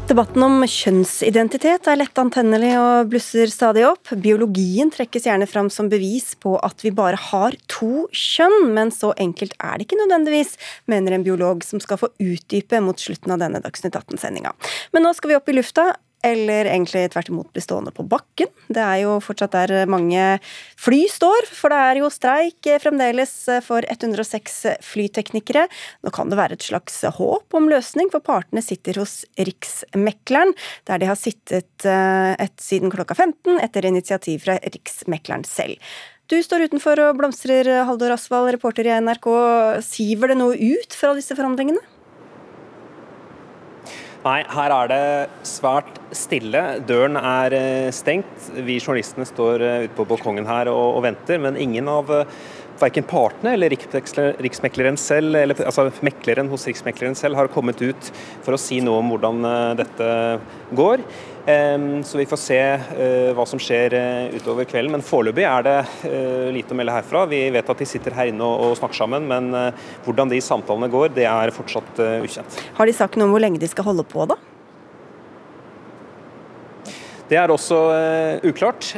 [0.07, 4.13] Debatten om kjønnsidentitet er lett antennelig og blusser stadig opp.
[4.23, 9.11] Biologien trekkes gjerne fram som bevis på at vi bare har to kjønn, men så
[9.19, 10.55] enkelt er det ikke nødvendigvis,
[10.87, 14.55] mener en biolog som skal få utdype mot slutten av denne Dagsnytt 18-sendinga.
[14.95, 15.89] Men nå skal vi opp i lufta
[16.27, 18.51] eller egentlig tvert imot bli stående på bakken.
[18.67, 20.25] Det er jo fortsatt der mange
[20.81, 23.35] fly står, for det er jo streik fremdeles
[23.67, 25.67] for 106 flyteknikere.
[26.03, 30.55] Nå kan det være et slags håp om løsning, for partene sitter hos Riksmekleren,
[30.89, 35.81] der de har sittet eh, et, siden klokka 15 etter initiativ fra Riksmekleren selv.
[36.27, 39.29] Du står utenfor og blomstrer, Haldor Asvald, reporter i NRK.
[39.87, 41.79] Siver det noe ut fra disse forhandlingene?
[44.27, 46.61] Nei, her er det svært stille.
[46.89, 48.49] Døren er eh, stengt.
[48.57, 52.33] Vi journalistene står eh, ute på balkongen her og, og venter, men ingen av eh,
[52.81, 58.11] verken partene eller riksmekleren selv, eller altså mekleren hos riksmekleren selv har kommet ut
[58.43, 59.47] for å si noe om hvordan
[59.79, 60.11] dette
[60.77, 61.07] går.
[61.47, 64.97] Så vi får se eh, hva som skjer eh, utover kvelden.
[64.97, 65.77] Men foreløpig er det
[66.09, 67.23] eh, lite å melde herfra.
[67.31, 69.55] Vi vet at de sitter her inne og snakker sammen, men
[70.03, 72.59] hvordan de samtalene går, det er fortsatt ukjent.
[72.75, 74.41] Har de sagt noe om hvor lenge de skal holde på, da?
[77.31, 77.79] Det er også
[78.47, 78.93] uklart.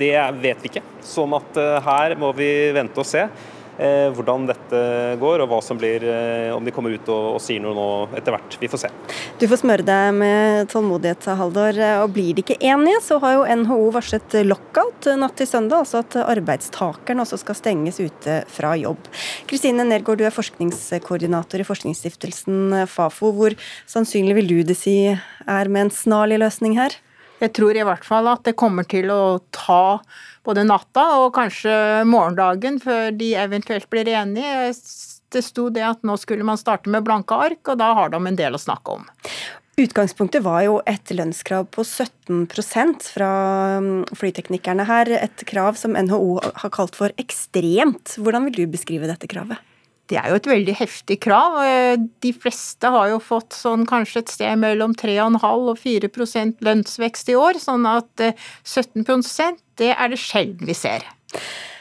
[0.00, 0.84] det vet vi ikke.
[1.04, 3.24] Sånn at her må vi vente og se.
[3.78, 4.78] Eh, hvordan dette
[5.20, 7.86] går, og hva som blir, eh, om de kommer ut og, og sier noe nå
[8.18, 8.56] etter hvert.
[8.58, 8.90] Vi får se.
[9.38, 11.78] Du får smøre deg med tålmodighet, Haldor.
[12.02, 16.02] Og blir de ikke enige, så har jo NHO varslet lockout natt til søndag, altså
[16.02, 19.06] at arbeidstakerne også skal stenges ute fra jobb.
[19.46, 23.30] Kristine Nergård, du er forskningskoordinator i forskningsstiftelsen Fafo.
[23.38, 23.54] Hvor
[23.86, 26.98] sannsynlig vil du det si er med en snarlig løsning her?
[27.38, 30.00] Jeg tror i hvert fall at det kommer til å ta
[30.46, 34.72] både natta og kanskje morgendagen før de eventuelt blir enige.
[35.28, 38.20] Det sto det at nå skulle man starte med blanke ark, og da har de
[38.20, 39.08] en del å snakke om.
[39.78, 42.48] Utgangspunktet var jo et lønnskrav på 17
[43.12, 43.30] fra
[43.78, 45.10] mm, flyteknikerne her.
[45.20, 48.16] Et krav som NHO har kalt for ekstremt.
[48.18, 49.62] Hvordan vil du beskrive dette kravet?
[50.08, 51.60] Det er jo et veldig heftig krav.
[52.24, 57.36] De fleste har jo fått sånn kanskje et sted mellom 3,5 og 4% lønnsvekst i
[57.38, 58.24] år, sånn at
[58.64, 61.06] 17 eh, det er det sjelden vi ser.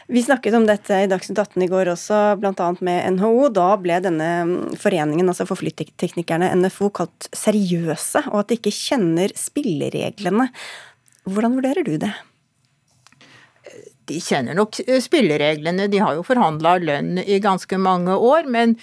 [0.08, 2.68] Vi snakket om dette i Dagsnytt 18 i går også, bl.a.
[2.80, 3.50] med NHO.
[3.52, 8.72] Da ble denne mm, foreningen, altså for flyteknikerne, NFO, kalt seriøse, og at de ikke
[8.72, 10.48] kjenner spillereglene.
[11.28, 12.14] Hvordan vurderer du det?
[14.08, 18.48] De kjenner nok eh, spillereglene, de har jo forhandla lønn i ganske mange år.
[18.52, 18.76] Men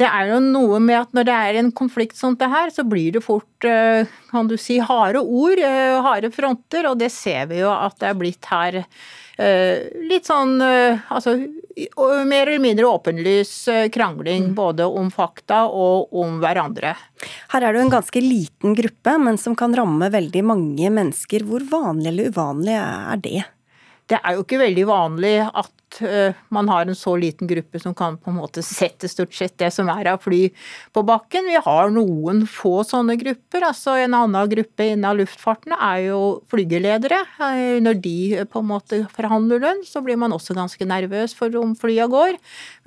[0.00, 2.86] det er jo noe med at når det er en konflikt som det her, så
[2.88, 6.88] blir det fort, eh, kan du si, harde ord, eh, harde fronter.
[6.90, 8.84] Og det ser vi jo at det er blitt her.
[9.40, 11.32] Litt sånn altså
[12.28, 13.54] mer eller mindre åpenlys
[13.94, 14.56] krangling mm.
[14.58, 16.90] både om fakta og om hverandre.
[17.54, 21.46] Her er det jo en ganske liten gruppe, men som kan ramme veldig mange mennesker.
[21.48, 23.40] Hvor vanlig eller uvanlig er det?
[24.10, 27.94] Det er jo ikke veldig vanlig at uh, man har en så liten gruppe som
[27.94, 30.40] kan på en måte sette stort sett det som er av fly
[30.94, 31.46] på bakken.
[31.50, 33.68] Vi har noen få sånne grupper.
[33.68, 36.20] altså En annen gruppe innen luftfarten er jo
[36.50, 37.20] flygeledere.
[37.38, 41.36] Uh, når de uh, på en måte forhandler lønn, så blir man også ganske nervøs
[41.38, 42.38] for om flya går.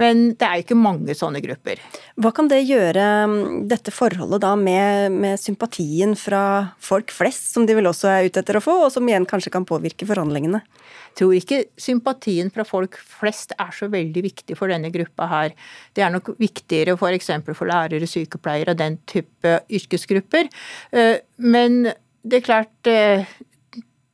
[0.04, 1.80] Men det er jo ikke mange sånne grupper.
[2.20, 7.68] Hva kan det gjøre, um, dette forholdet da med, med sympatien fra folk flest, som
[7.70, 10.66] de vel også er ute etter å få, og som igjen kanskje kan påvirke forhandlingene?
[11.18, 15.56] Tror ikke sympatien fra folk flest er så veldig viktig for denne gruppa her.
[15.96, 17.32] Det er nok viktigere f.eks.
[17.46, 20.50] For, for lærere, sykepleiere og den type yrkesgrupper.
[20.94, 21.84] Eh, men
[22.24, 23.28] det er klart eh,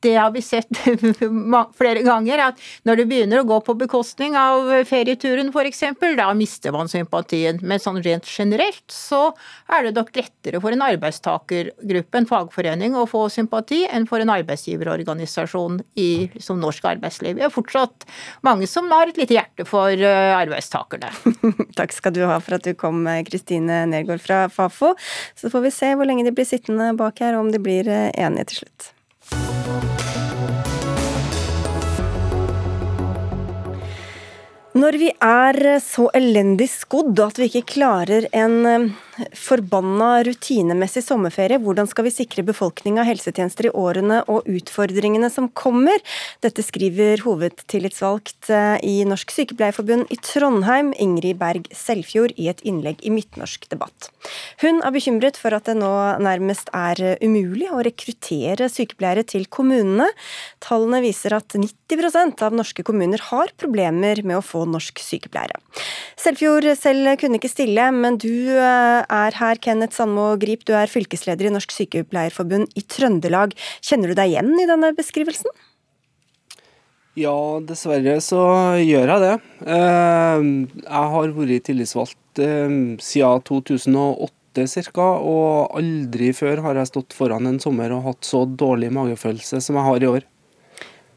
[0.06, 0.70] det har vi sett
[1.80, 5.84] flere ganger, at når det begynner å gå på bekostning av ferieturen f.eks.,
[6.20, 7.60] da mister man sympatien.
[7.62, 9.34] Men sånn rent generelt så
[9.68, 14.32] er det nok lettere for en arbeidstakergruppe, en fagforening, å få sympati enn for en
[14.38, 16.10] arbeidsgiverorganisasjon i
[16.40, 17.38] som norsk arbeidsliv.
[17.40, 18.08] Vi har fortsatt
[18.46, 21.12] mange som har et lite hjerte for uh, arbeidstakerne.
[21.80, 24.94] Takk skal du ha for at du kom, Kristine Nergård fra Fafo.
[25.36, 27.90] Så får vi se hvor lenge de blir sittende bak her, og om de blir
[27.92, 28.94] eh, enige til slutt.
[34.80, 38.94] Når vi er så elendig skodd at vi ikke klarer en,
[39.36, 41.60] Forbanna rutinemessig sommerferie.
[41.62, 46.02] Hvordan skal vi sikre befolkninga helsetjenester i årene og utfordringene som kommer?
[46.44, 53.04] Dette skriver hovedtillitsvalgt eh, i Norsk Sykepleierforbund i Trondheim, Ingrid Berg Selfjord, i et innlegg
[53.04, 54.10] i Midtnorsk debatt.
[54.64, 55.92] Hun er bekymret for at det nå
[56.24, 60.10] nærmest er umulig å rekruttere sykepleiere til kommunene.
[60.64, 65.60] Tallene viser at 90% av norske kommuner har problemer med å få norsk sykepleiere.
[66.20, 70.66] Selfjord selv kunne ikke stille, men du eh, er her, Kenneth Sandmo Grip.
[70.68, 73.56] Du er fylkesleder i Norsk Sykepleierforbund i Trøndelag.
[73.86, 75.52] Kjenner du deg igjen i denne beskrivelsen?
[77.20, 77.36] Ja,
[77.66, 78.42] dessverre så
[78.80, 79.32] gjør jeg det.
[79.66, 80.44] Eh,
[80.86, 84.36] jeg har vært tillitsvalgt eh, siden 2008
[84.94, 89.62] ca., og aldri før har jeg stått foran en sommer og hatt så dårlig magefølelse
[89.64, 90.30] som jeg har i år.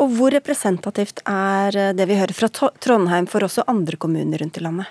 [0.02, 4.64] Og hvor representativt er det vi hører fra Trondheim for også andre kommuner rundt i
[4.64, 4.90] landet?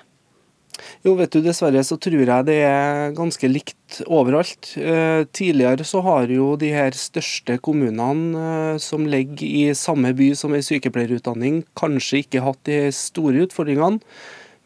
[1.05, 4.73] Jo, vet du, dessverre så tror jeg det er ganske likt overalt.
[4.77, 10.31] Eh, tidligere så har jo de her største kommunene eh, som ligger i samme by
[10.37, 14.01] som ei sykepleierutdanning, kanskje ikke hatt de store utfordringene,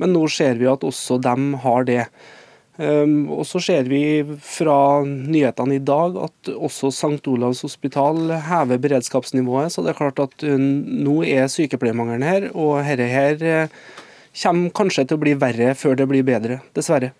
[0.01, 2.03] men nå ser vi at også dem har det.
[2.75, 7.21] Um, og så ser vi fra nyhetene i dag at også St.
[7.31, 9.71] Olavs hospital hever beredskapsnivået.
[9.71, 14.03] Så det er klart at nå er sykepleiermangelen her, og dette her uh,
[14.41, 17.13] kommer kanskje til å bli verre før det blir bedre, dessverre.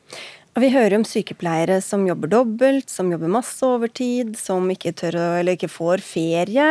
[0.56, 5.58] Vi hører om sykepleiere som jobber dobbelt, som jobber masse overtid, som ikke tør eller
[5.58, 6.68] ikke får ferie.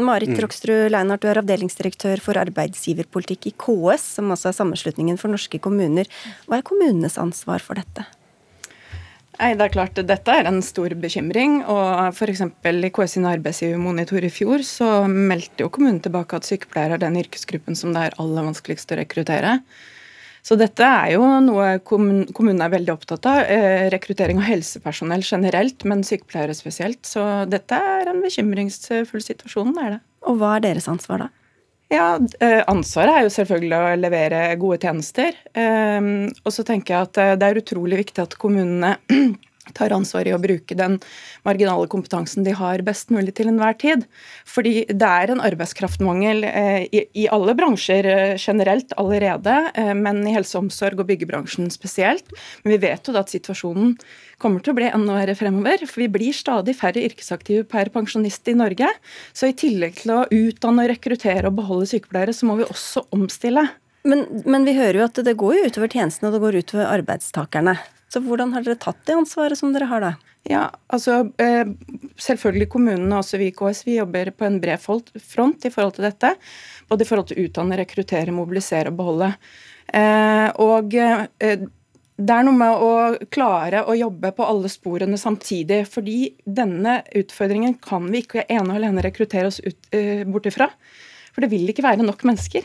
[0.00, 0.38] Marit mm.
[0.40, 5.60] Roksrud Leinhardt, du er avdelingsdirektør for arbeidsgiverpolitikk i KS, som også er sammenslutningen for norske
[5.60, 6.08] kommuner.
[6.48, 8.08] Hva er kommunenes ansvar for dette?
[9.36, 11.58] Nei, det er klart Dette er en stor bekymring.
[11.68, 12.40] og F.eks.
[12.40, 17.18] i KS sin arbeidsgivermonitor i fjor så meldte jo kommunen tilbake at sykepleiere er den
[17.20, 19.58] yrkesgruppen som det er aller vanskeligst å rekruttere.
[20.46, 23.40] Så dette er jo noe kommunen er veldig opptatt av.
[23.50, 27.02] Eh, rekruttering av helsepersonell generelt, men sykepleiere spesielt.
[27.04, 30.04] Så dette er en bekymringsfull situasjon, er det.
[30.30, 31.28] Og hva er deres ansvar da?
[31.92, 35.36] Ja, eh, Ansvaret er jo selvfølgelig å levere gode tjenester.
[35.54, 38.96] Ehm, og så tenker jeg at eh, det er utrolig viktig at kommunene
[39.74, 40.98] tar ansvar i å bruke den
[41.46, 44.04] marginale kompetansen de har best mulig til enhver tid.
[44.48, 50.34] Fordi det er en arbeidskraftmangel eh, i, alle bransjer eh, generelt allerede, eh, men i
[50.36, 52.30] helse og omsorg og byggebransjen spesielt.
[52.62, 53.96] Men vi vet jo da at situasjonen
[54.42, 55.86] kommer til å bli enda verre fremover.
[55.86, 58.90] For vi blir stadig færre yrkesaktive per pensjonist i Norge.
[59.36, 63.66] Så i tillegg til å utdanne, rekruttere og beholde sykepleiere, så må vi også omstille.
[64.06, 66.90] Men, men, vi hører jo at det går jo utover tjenestene og det går utover
[66.92, 67.74] arbeidstakerne.
[68.12, 70.12] Så hvordan har dere tatt det ansvaret som dere har da?
[70.46, 71.66] Ja, altså eh,
[72.22, 76.06] Selvfølgelig kommunene, også vi i KS, vi jobber på en bred front i forhold til
[76.06, 76.34] dette.
[76.88, 79.32] Både i forhold til å utdanne, rekruttere, mobilisere og beholde.
[79.90, 81.66] Eh, og eh,
[82.16, 82.92] det er noe med å
[83.32, 85.82] klare å jobbe på alle sporene samtidig.
[85.92, 89.90] Fordi denne utfordringen kan vi ikke ene og alene rekruttere oss ut,
[90.30, 90.70] bort ifra.
[91.34, 92.64] For det vil ikke være nok mennesker.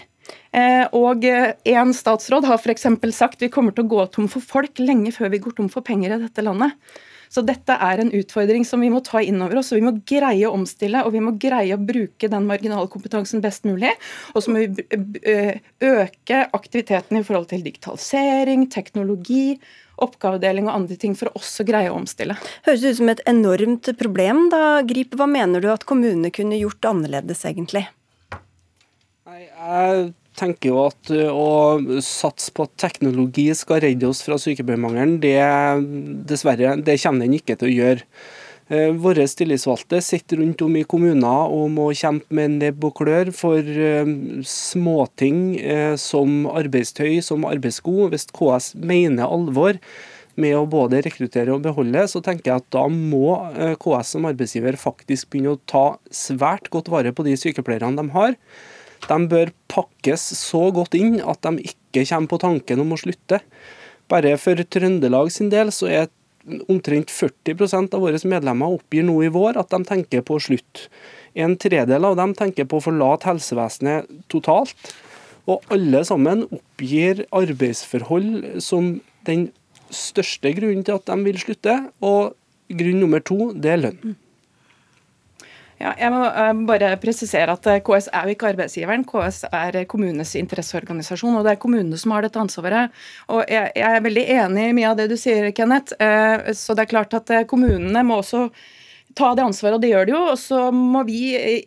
[0.51, 2.88] Eh, og én en statsråd har f.eks.
[3.15, 5.86] sagt vi kommer til å gå tom for folk lenge før vi går tom for
[5.86, 6.77] penger i dette landet.
[7.32, 9.69] Så dette er en utfordring som vi må ta inn over oss.
[9.71, 13.43] og Vi må greie å omstille og vi må greie å bruke den marginale kompetansen
[13.43, 13.93] best mulig.
[14.36, 14.84] Og så må vi
[15.23, 19.55] eh, øke aktiviteten i forhold til digitalisering, teknologi,
[20.01, 22.36] oppgavedeling og andre ting for å også greie å omstille.
[22.67, 24.49] Høres ut som et enormt problem.
[24.51, 25.15] da, Grip.
[25.15, 27.88] Hva mener du at kommunene kunne gjort annerledes, egentlig?
[29.29, 30.11] Nei, jeg
[30.41, 35.37] tenker jo at å satse på at teknologi skal redde oss fra sykepleiermangelen, det
[36.29, 38.07] dessverre, det kommer den ikke til å gjøre.
[38.71, 43.67] Våre tillitsvalgte sitter rundt om i kommuner og må kjempe med nebb og klør for
[44.47, 45.41] småting
[45.99, 48.07] som arbeidstøy, som arbeidssko.
[48.13, 49.75] Hvis KS mener alvor
[50.39, 53.35] med å både rekruttere og beholde, så tenker jeg at da må
[53.83, 58.39] KS som arbeidsgiver faktisk begynne å ta svært godt vare på de sykepleierne de har
[59.09, 63.41] de bør pakkes så godt inn at de ikke kommer på tanken om å slutte.
[64.11, 66.09] Bare for Trøndelag sin del så er
[66.71, 70.89] omtrent 40% av våre medlemmer oppgir nå i vår at de tenker på å slutte.
[71.37, 74.75] En tredel av dem tenker på å forlate helsevesenet totalt.
[75.49, 78.97] Og alle sammen oppgir arbeidsforhold som
[79.27, 79.49] den
[79.91, 81.77] største grunnen til at de vil slutte.
[82.03, 82.35] Og
[82.71, 84.15] grunn nummer to, det er lønn.
[85.82, 89.05] Ja, jeg må uh, bare presisere at eh, KS er jo ikke arbeidsgiveren.
[89.09, 92.93] KS er kommunenes interesseorganisasjon, og det er kommunene som har dette ansvaret.
[93.34, 95.97] Og jeg, jeg, er veldig enig i mye av det du sier, Kenneth.
[95.97, 98.49] Uh, så det er klart at kommunene må også
[99.18, 100.22] ta det ansvaret, og det gjør det jo.
[100.32, 101.20] Og så må vi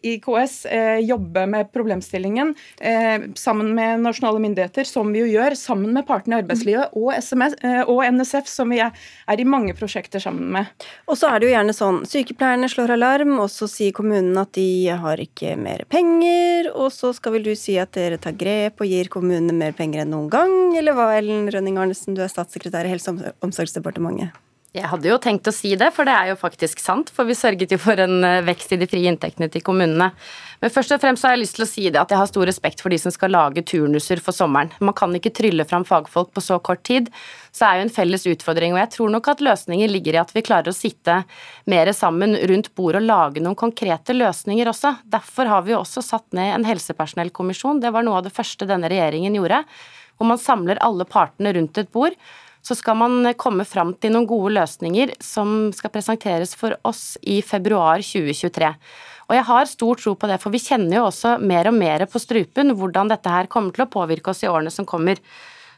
[0.04, 5.56] i KS eh, jobbe med problemstillingen eh, sammen med nasjonale myndigheter, som vi jo gjør,
[5.58, 8.94] sammen med partene i arbeidslivet og, SMS, eh, og NSF, som vi er,
[9.26, 10.86] er, i mange prosjekter sammen med.
[11.08, 14.54] Og så er det jo gjerne sånn, sykepleierne slår alarm, og så sier kommunen at
[14.56, 14.68] de
[15.04, 18.90] har ikke mer penger, og så skal vel du si at dere tar grep og
[18.90, 22.88] gir kommunene mer penger enn noen gang, eller hva, Ellen Rønning Arnesen, du er statssekretær
[22.88, 24.34] i Helse- og omsorgsdepartementet?
[24.74, 27.12] Jeg hadde jo tenkt å si det, for det er jo faktisk sant.
[27.14, 30.08] For vi sørget jo for en eh, vekst i de frie inntektene til kommunene.
[30.58, 32.48] Men først og fremst har jeg lyst til å si det at jeg har stor
[32.50, 34.74] respekt for de som skal lage turnuser for sommeren.
[34.82, 37.12] Man kan ikke trylle fram fagfolk på så kort tid.
[37.54, 38.74] Så er jo en felles utfordring.
[38.74, 41.20] Og jeg tror nok at løsningen ligger i at vi klarer å sitte
[41.70, 44.96] mer sammen rundt bordet og lage noen konkrete løsninger også.
[45.06, 47.78] Derfor har vi jo også satt ned en helsepersonellkommisjon.
[47.84, 49.62] Det var noe av det første denne regjeringen gjorde.
[50.18, 52.18] Hvor man samler alle partene rundt et bord
[52.64, 57.40] så skal man komme fram til noen gode løsninger som skal presenteres for oss i
[57.44, 58.70] februar 2023.
[59.28, 62.06] Og jeg har stor tro på det, for vi kjenner jo også mer og mer
[62.08, 65.20] på strupen hvordan dette her kommer til å påvirke oss i årene som kommer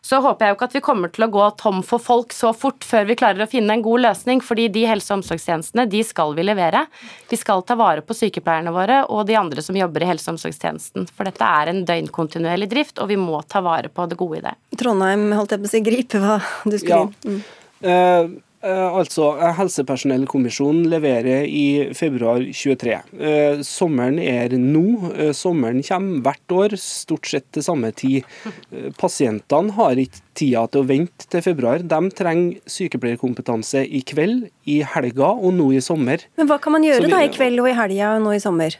[0.06, 2.52] så håper jeg jo ikke at vi kommer til å gå tom for folk så
[2.54, 6.04] fort før vi klarer å finne en god løsning, fordi de helse- og omsorgstjenestene de
[6.06, 6.84] skal vi levere.
[7.30, 10.36] Vi skal ta vare på sykepleierne våre og de andre som jobber i helse- og
[10.36, 11.10] omsorgstjenesten.
[11.10, 14.46] For dette er en døgnkontinuerlig drift, og vi må ta vare på det gode i
[14.46, 14.56] det.
[14.78, 17.06] Trondheim, holdt jeg på å si, gripe hva du skulle ja.
[17.06, 17.38] inn.
[17.38, 17.46] Mm.
[17.86, 18.28] Uh, Eh,
[18.68, 23.00] altså, eh, Helsepersonellkommisjonen leverer i februar 23.
[23.18, 25.32] Eh, sommeren er nå.
[25.36, 28.24] Sommeren kommer hvert år, stort sett til samme tid.
[28.98, 31.84] Pasientene har ikke tida til å vente til februar.
[31.84, 36.26] De trenger sykepleierkompetanse i kveld, i helga og nå i sommer.
[36.36, 38.42] Men hva kan man gjøre vi, da i kveld og i helga og nå i
[38.42, 38.76] sommer?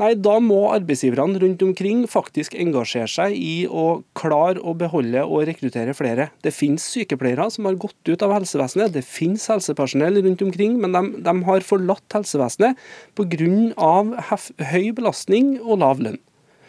[0.00, 5.46] Nei, Da må arbeidsgiverne rundt omkring faktisk engasjere seg i å klare å beholde og
[5.48, 6.30] rekruttere flere.
[6.44, 10.96] Det finnes sykepleiere som har gått ut av helsevesenet, det finnes helsepersonell rundt omkring, men
[10.96, 12.78] de, de har forlatt helsevesenet
[13.16, 14.38] pga.
[14.72, 16.20] høy belastning og lav lønn.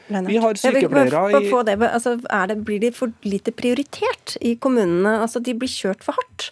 [0.07, 2.15] Vi har sykepleiere i altså,
[2.63, 5.17] Blir de for lite prioritert i kommunene?
[5.21, 6.51] Altså, De blir kjørt for hardt?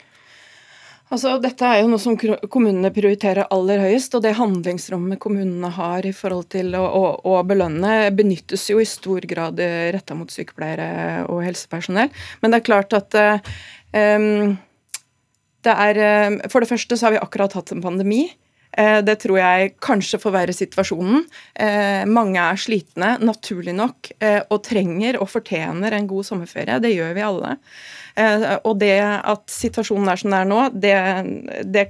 [1.13, 6.05] Altså, dette er jo noe som kommunene prioriterer aller høyest, og det handlingsrommet kommunene har
[6.07, 9.61] i forhold til å, å, å belønne, benyttes jo i stor grad
[9.93, 12.09] retta mot sykepleiere og helsepersonell.
[12.41, 14.55] Men det er klart at um,
[15.65, 16.01] det er
[16.49, 18.25] For det første så har vi akkurat hatt en pandemi.
[18.75, 21.21] Det tror jeg kanskje forverrer situasjonen.
[22.11, 24.09] Mange er slitne, naturlig nok,
[24.49, 26.81] og trenger og fortjener en god sommerferie.
[26.83, 27.53] Det gjør vi alle.
[28.15, 30.95] Eh, og det at situasjonen er som den er nå, det,
[31.67, 31.85] det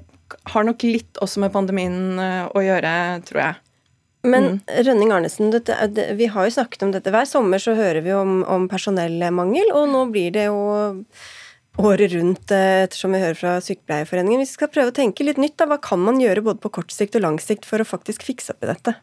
[0.53, 2.95] har nok litt også med pandemien eh, å gjøre,
[3.29, 3.61] tror jeg.
[4.25, 4.59] Men mm.
[4.87, 5.77] Rønning Arnesen, dette,
[6.17, 7.13] vi har jo snakket om dette.
[7.13, 10.57] Hver sommer så hører vi om, om personellmangel, og nå blir det jo
[11.77, 14.41] året rundt, eh, ettersom vi hører fra Sykepleierforeningen.
[14.41, 16.71] Hvis vi skal prøve å tenke litt nytt, da, hva kan man gjøre både på
[16.79, 18.95] kort sikt og lang sikt for å faktisk fikse opp i dette?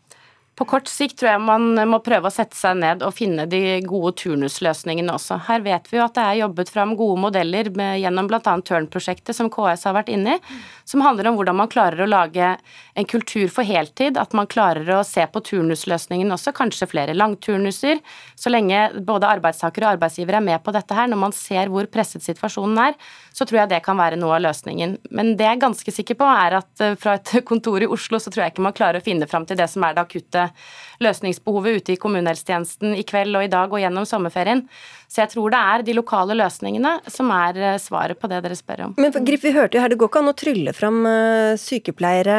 [0.52, 3.78] På kort sikt tror jeg man må prøve å sette seg ned og finne de
[3.88, 5.38] gode turnusløsningene også.
[5.46, 8.42] Her vet vi jo at det er jobbet fram gode modeller med, gjennom bl.a.
[8.42, 10.42] Tørn-prosjektet som KS har vært inne i,
[10.84, 12.50] som handler om hvordan man klarer å lage
[12.92, 18.02] en kultur for heltid, at man klarer å se på turnusløsningen også, kanskje flere langturnuser.
[18.36, 21.88] Så lenge både arbeidstakere og arbeidsgivere er med på dette her, når man ser hvor
[21.88, 23.00] presset situasjonen er,
[23.32, 24.98] så tror jeg det kan være noe av løsningen.
[25.16, 28.20] Men det jeg er ganske sikker på, er at eh, fra et kontor i Oslo
[28.20, 30.42] så tror jeg ikke man klarer å finne fram til det som er det akutte
[31.02, 34.64] løsningsbehovet ute i kommunehelsetjenesten i kveld og i dag og gjennom sommerferien.
[35.12, 38.56] Så jeg tror det er de lokale løsningene som er eh, svaret på det dere
[38.56, 38.94] spør om.
[39.00, 42.38] Men Grip, vi hørte jo her, det går ikke an å trylle fram eh, sykepleiere.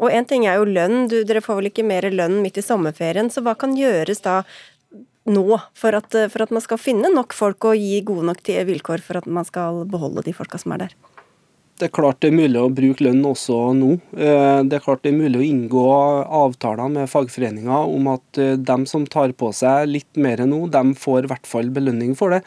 [0.00, 2.66] Og én ting er jo lønn, du, dere får vel ikke mer lønn midt i
[2.66, 3.30] sommerferien.
[3.30, 4.42] Så hva kan gjøres da
[5.30, 5.46] nå
[5.78, 9.22] for at, for at man skal finne nok folk og gi gode nok vilkår for
[9.22, 10.96] at man skal beholde de folka som er der?
[11.82, 13.96] Det er klart det er mulig å bruke lønn også nå.
[14.14, 15.80] Eh, det er klart det er mulig å inngå
[16.38, 20.82] avtaler med fagforeninger om at eh, de som tar på seg litt mer nå, de
[20.94, 22.44] får i hvert fall belønning for det.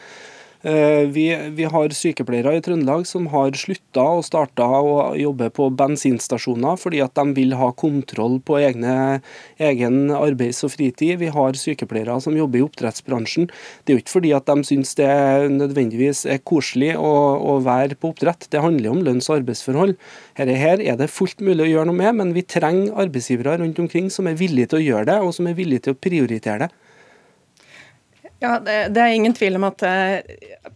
[0.62, 5.68] Eh, vi, vi, har sykepleiere i Trøndelag som har slutta og starta å jobbe på
[5.76, 9.20] bensinstasjoner fordi at de vil ha kontroll på egne,
[9.60, 11.18] egen arbeids- og fritid.
[11.20, 13.50] Vi har sykepleiere som jobber i oppdrettsbransjen.
[13.84, 15.10] Det er jo ikke fordi at de syns det
[15.52, 18.48] nødvendigvis er koselig å, å være på oppdrett.
[18.50, 19.94] Det handler om lønns- og arbeidsforhold.
[20.40, 23.78] Dette her er det fullt mulig å gjøre noe med, men vi trenger arbeidsgivere rundt
[23.82, 26.66] omkring som er villige til å gjøre det, og som er villige til å prioritere
[26.66, 26.72] det.
[28.42, 30.18] Ja, det, det, er ingen tvil om at eh,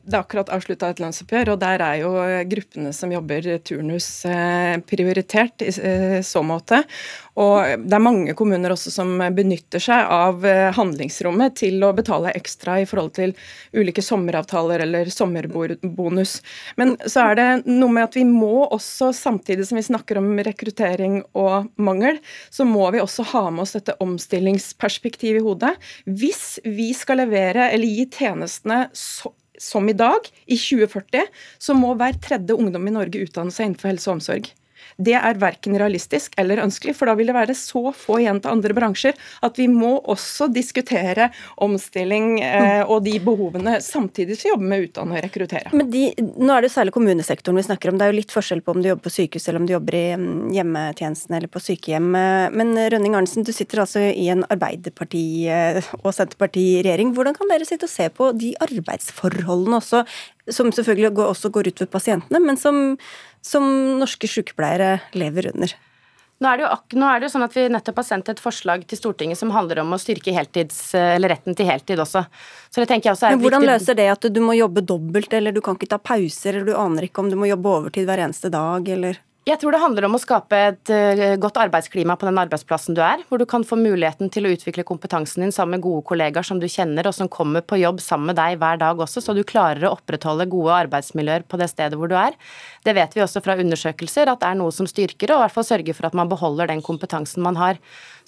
[0.01, 2.13] det er akkurat avslutta et lønnsoppgjør, og der er jo
[2.49, 5.73] gruppene som jobber turnus eh, prioritert i
[6.25, 6.81] så måte.
[7.41, 12.35] Og det er mange kommuner også som benytter seg av eh, handlingsrommet til å betale
[12.37, 13.35] ekstra i forhold til
[13.77, 16.39] ulike sommeravtaler eller sommerbonus.
[16.81, 20.33] Men så er det noe med at vi må også, samtidig som vi snakker om
[20.45, 22.21] rekruttering og mangel,
[22.53, 25.75] så må vi også ha med oss dette omstillingsperspektivet i hodet.
[26.05, 31.27] Hvis vi skal levere eller gi tjenestene så som i dag, i 2040,
[31.61, 34.49] så må hver tredje ungdom i Norge utdanne seg innenfor helse og omsorg.
[35.01, 38.53] Det er verken realistisk eller ønskelig, for da vil det være så få igjen til
[38.53, 41.31] andre bransjer at vi må også diskutere
[41.65, 45.75] omstilling eh, og de behovene, samtidig som vi jobber med å utdanne og rekruttere.
[45.77, 46.05] Men de,
[46.41, 47.99] Nå er det særlig kommunesektoren vi snakker om.
[48.01, 49.97] Det er jo litt forskjell på om du jobber på sykehus eller om du jobber
[49.99, 52.11] i mm, hjemmetjenesten eller på sykehjem.
[52.57, 57.15] Men Rønning Arnesen, du sitter altså i en Arbeiderparti- eh, og Senterparti-regjering.
[57.17, 60.05] Hvordan kan dere sitte og se på de arbeidsforholdene også,
[60.51, 62.99] som selvfølgelig også går ut ved pasientene, men som
[63.45, 63.65] som
[64.01, 65.77] norske sykepleiere lever under.
[66.41, 68.87] Nå er, jo, nå er, det jo, sånn at Vi nettopp har sendt et forslag
[68.89, 72.23] til Stortinget som handler om å styrke heltids, retten til heltid også.
[72.73, 73.75] Så det tenker jeg også er Men Hvordan viktig...
[73.75, 76.79] løser det at du må jobbe dobbelt, eller du kan ikke ta pauser, eller du
[76.81, 79.21] aner ikke om du må jobbe overtid hver eneste dag, eller
[79.51, 83.01] jeg tror det handler om å skape et uh, godt arbeidsklima på den arbeidsplassen du
[83.03, 86.47] er, hvor du kan få muligheten til å utvikle kompetansen din sammen med gode kollegaer
[86.47, 89.35] som du kjenner, og som kommer på jobb sammen med deg hver dag også, så
[89.35, 92.37] du klarer å opprettholde gode arbeidsmiljøer på det stedet hvor du er.
[92.87, 95.57] Det vet vi også fra undersøkelser at det er noe som styrker, og i hvert
[95.59, 97.81] fall sørger for at man beholder den kompetansen man har.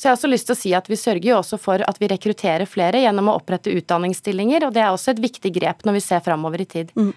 [0.03, 2.01] Så jeg har også lyst til å si at vi sørger jo også for at
[2.03, 5.95] vi rekrutterer flere gjennom å opprette utdanningsstillinger, og det er også et viktig grep når
[5.95, 6.91] vi ser framover i tid.
[6.99, 7.13] Mm.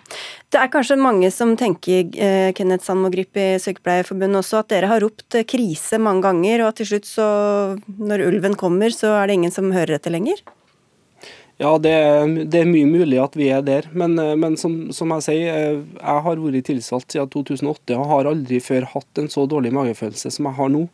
[0.54, 5.02] Det er kanskje mange som tenker, eh, Kenneth Sandmo-Grip i Sykepleierforbundet også, at dere har
[5.02, 7.28] ropt eh, krise mange ganger, og at til slutt så,
[7.98, 10.46] når ulven kommer, så er det ingen som hører etter lenger?
[11.58, 13.90] Ja, det er, det er, mye mulig at vi er der.
[13.98, 18.36] Men, eh, men som, som, jeg sier, jeg har vært tilsatt siden 2008 og har
[18.36, 20.92] aldri før hatt en så dårlig magefølelse som jeg har nå.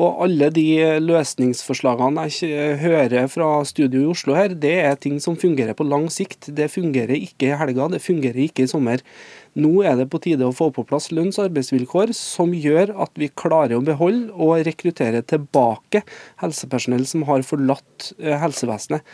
[0.00, 0.64] Og alle de
[1.04, 6.06] løsningsforslagene jeg hører fra studio i Oslo her, det er ting som fungerer på lang
[6.12, 6.48] sikt.
[6.56, 9.04] Det fungerer ikke i helga, det fungerer ikke i sommer.
[9.52, 13.12] Nå er det på tide å få på plass lønns- og arbeidsvilkår som gjør at
[13.20, 16.06] vi klarer å beholde og rekruttere tilbake
[16.40, 19.04] helsepersonell som har forlatt eh, helsevesenet.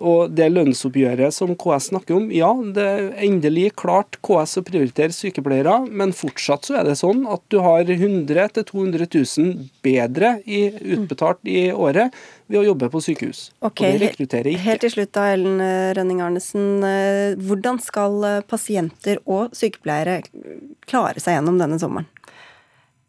[0.00, 5.12] Og det lønnsoppgjøret som KS snakker om, ja, det er endelig klart KS å prioritere
[5.12, 10.64] sykepleiere, men fortsatt så er det sånn at du har 100 000-200 000 bedre i,
[10.96, 12.16] utbetalt i året
[12.48, 13.44] ved å jobbe på sykehus.
[13.60, 14.64] Ok, og det rekrutterer ikke.
[14.64, 15.60] Helt til slutt da, Ellen
[15.98, 16.66] Rønning Arnesen.
[16.88, 20.22] Eh, hvordan skal eh, pasienter og sykepleiere
[20.88, 22.08] klare seg gjennom denne sommeren?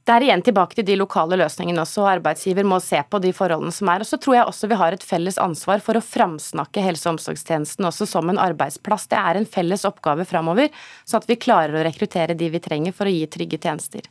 [0.03, 2.01] Det er igjen tilbake til de lokale løsningene også.
[2.03, 4.03] og Arbeidsgiver må se på de forholdene som er.
[4.03, 7.15] Og så tror jeg også vi har et felles ansvar for å framsnakke helse- og
[7.15, 9.07] omsorgstjenesten også som en arbeidsplass.
[9.07, 10.67] Det er en felles oppgave framover,
[11.07, 14.09] sånn at vi klarer å rekruttere de vi trenger for å gi trygge tjenester.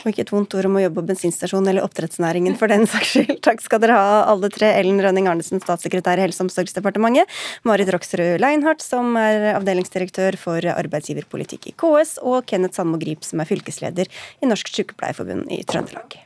[0.00, 3.12] Og ikke et vondt ord om å jobbe på bensinstasjon eller oppdrettsnæringen for den saks
[3.12, 3.36] skyld.
[3.44, 4.72] Takk skal dere ha alle tre.
[4.80, 7.28] Ellen Rønning Arnesen, statssekretær i Helse- og omsorgsdepartementet.
[7.68, 12.16] Marit Roksrud Leinhardt, som er avdelingsdirektør for arbeidsgiverpolitikk i KS.
[12.24, 14.08] Og Kenneth Sandmo Grip, som er fylkesleder
[14.40, 16.24] i Norsk Sykepleierforbund i Trøndelag.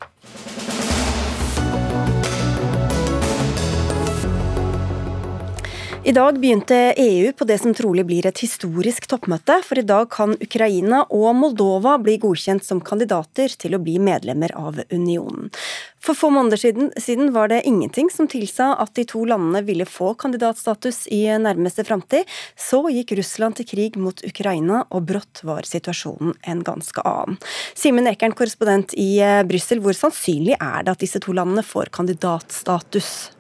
[6.05, 10.07] I dag begynte EU på det som trolig blir et historisk toppmøte, for i dag
[10.15, 15.51] kan Ukraina og Moldova bli godkjent som kandidater til å bli medlemmer av unionen.
[15.99, 16.61] For få måneder
[17.03, 21.83] siden, var det ingenting som tilsa at de to landene ville få kandidatstatus i nærmeste
[21.85, 22.31] framtid.
[22.55, 27.41] Så gikk Russland til krig mot Ukraina, og brått var situasjonen en ganske annen.
[27.75, 29.19] Simen Ekern, korrespondent i
[29.51, 33.38] Brussel, hvor sannsynlig er det at disse to landene får kandidatstatus?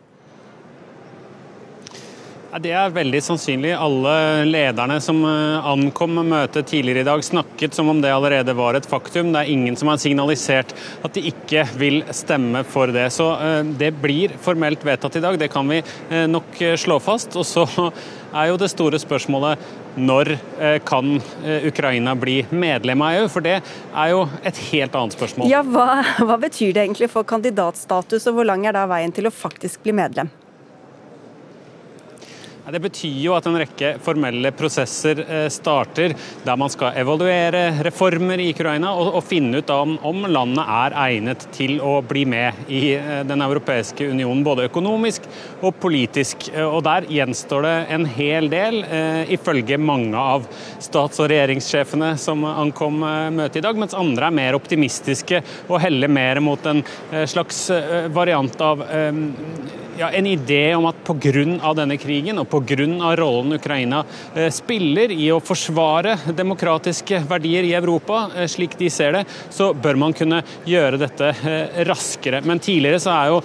[2.48, 3.74] Det er veldig sannsynlig.
[3.76, 8.78] Alle lederne som eh, ankom møtet tidligere i dag, snakket som om det allerede var
[8.78, 9.34] et faktum.
[9.34, 10.72] Det er ingen som har signalisert
[11.04, 13.10] at de ikke vil stemme for det.
[13.12, 17.36] Så eh, det blir formelt vedtatt i dag, det kan vi eh, nok slå fast.
[17.36, 17.66] Og så
[18.32, 19.68] er jo det store spørsmålet
[19.98, 20.36] når
[20.86, 21.16] kan
[21.66, 23.30] Ukraina bli medlem av EU?
[23.32, 25.50] For det er jo et helt annet spørsmål.
[25.50, 29.26] Ja, hva, hva betyr det egentlig for kandidatstatus, og hvor lang er da veien til
[29.26, 30.30] å faktisk bli medlem?
[32.72, 36.12] Det betyr jo at en rekke formelle prosesser eh, starter,
[36.44, 40.96] der man skal evaluere reformer i Ukraina og, og finne ut om, om, landet er
[41.06, 45.24] egnet til å bli med i eh, Den europeiske unionen, både økonomisk
[45.62, 46.50] og politisk.
[46.52, 48.82] Eh, og Der gjenstår det en hel del,
[49.32, 50.44] ifølge mange av
[50.82, 56.10] stats- og regjeringssjefene som ankom møtet i dag, mens andre er mer optimistiske og heller
[56.12, 56.84] mer mot en
[57.28, 57.68] slags
[58.14, 58.84] variant av
[59.98, 61.72] ja, en idé om at pga.
[61.74, 62.86] denne krigen og pga.
[63.18, 69.12] rollen Ukraina eh, spiller i å forsvare demokratiske verdier i Europa, eh, slik de ser
[69.12, 72.42] det, så bør man kunne gjøre dette eh, raskere.
[72.46, 73.42] Men tidligere så er jo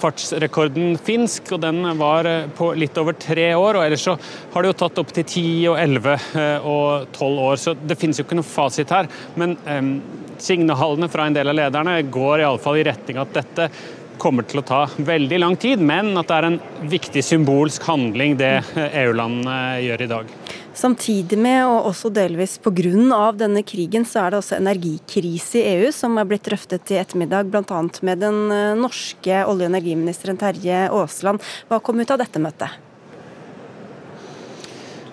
[0.00, 3.78] fartsrekorden finsk, og den var på litt over tre år.
[3.78, 4.16] og Ellers så
[4.52, 6.16] har det jo tatt opp til ti og elleve
[6.66, 9.08] og tolv år, så det finnes jo ikke noe fasit her.
[9.38, 9.54] Men
[10.42, 13.70] signalene fra en del av lederne går iallfall i retning at dette
[14.18, 16.60] kommer til å ta veldig lang tid, men at det er en
[16.90, 20.32] viktig symbolsk handling det EU-landene gjør i dag.
[20.76, 23.32] Samtidig med, og også delvis pga.
[23.32, 27.48] denne krigen, så er det også energikrise i EU, som er blitt drøftet i ettermiddag,
[27.48, 27.82] bl.a.
[28.02, 31.40] med den eh, norske olje- og energiministeren Terje Aasland.
[31.68, 32.85] Hva kom ut av dette møtet?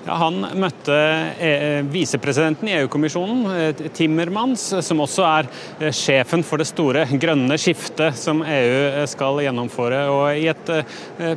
[0.03, 0.95] Ja, han møtte
[1.39, 5.47] eh, visepresidenten i EU-kommisjonen, eh, Timmermans, som også er
[5.79, 10.01] eh, sjefen for det store grønne skiftet som EU skal gjennomføre.
[10.11, 10.71] Og I et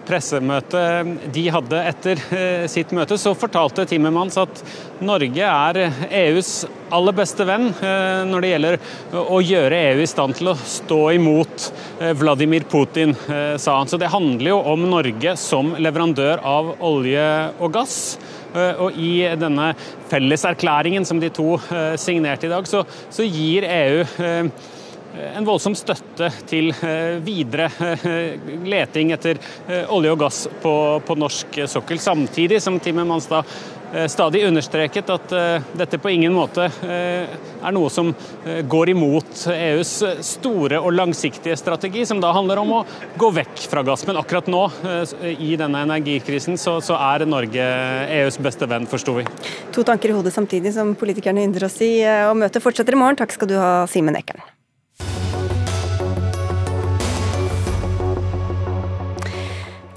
[0.07, 0.83] pressemøte
[1.31, 2.21] de hadde etter
[2.71, 4.63] sitt møte, så fortalte Timmermans at
[5.05, 5.79] Norge er
[6.25, 6.65] EUs
[6.95, 7.69] aller beste venn
[8.31, 8.77] når det gjelder
[9.19, 11.69] å gjøre EU i stand til å stå imot
[12.19, 13.15] Vladimir Putin,
[13.59, 13.91] sa han.
[13.91, 17.29] Så det handler jo om Norge som leverandør av olje
[17.61, 17.99] og gass.
[18.57, 19.73] Eh, og I denne
[20.11, 24.51] felleserklæringen som de to eh, signerte i dag, så, så gir EU eh,
[25.17, 26.73] en voldsom støtte til
[27.25, 27.71] videre
[28.67, 29.41] leting etter
[29.93, 30.75] olje og gass på,
[31.07, 32.01] på norsk sokkel.
[32.03, 33.07] Samtidig som Timmer
[33.95, 38.11] Eh, stadig understreket at eh, dette på ingen måte eh, er noe som
[38.69, 39.93] går imot EUs
[40.27, 42.81] store og langsiktige strategi, som da handler om å
[43.19, 44.05] gå vekk fra gass.
[44.09, 44.63] Men akkurat nå,
[45.39, 47.69] i denne energikrisen, så, så er Norge
[48.21, 49.27] EUs beste venn, forsto vi.
[49.75, 51.91] To tanker i hodet samtidig, som politikerne ynder å si.
[52.31, 53.19] Og møtet fortsetter i morgen.
[53.19, 54.45] Takk skal du ha, Simen Ekern.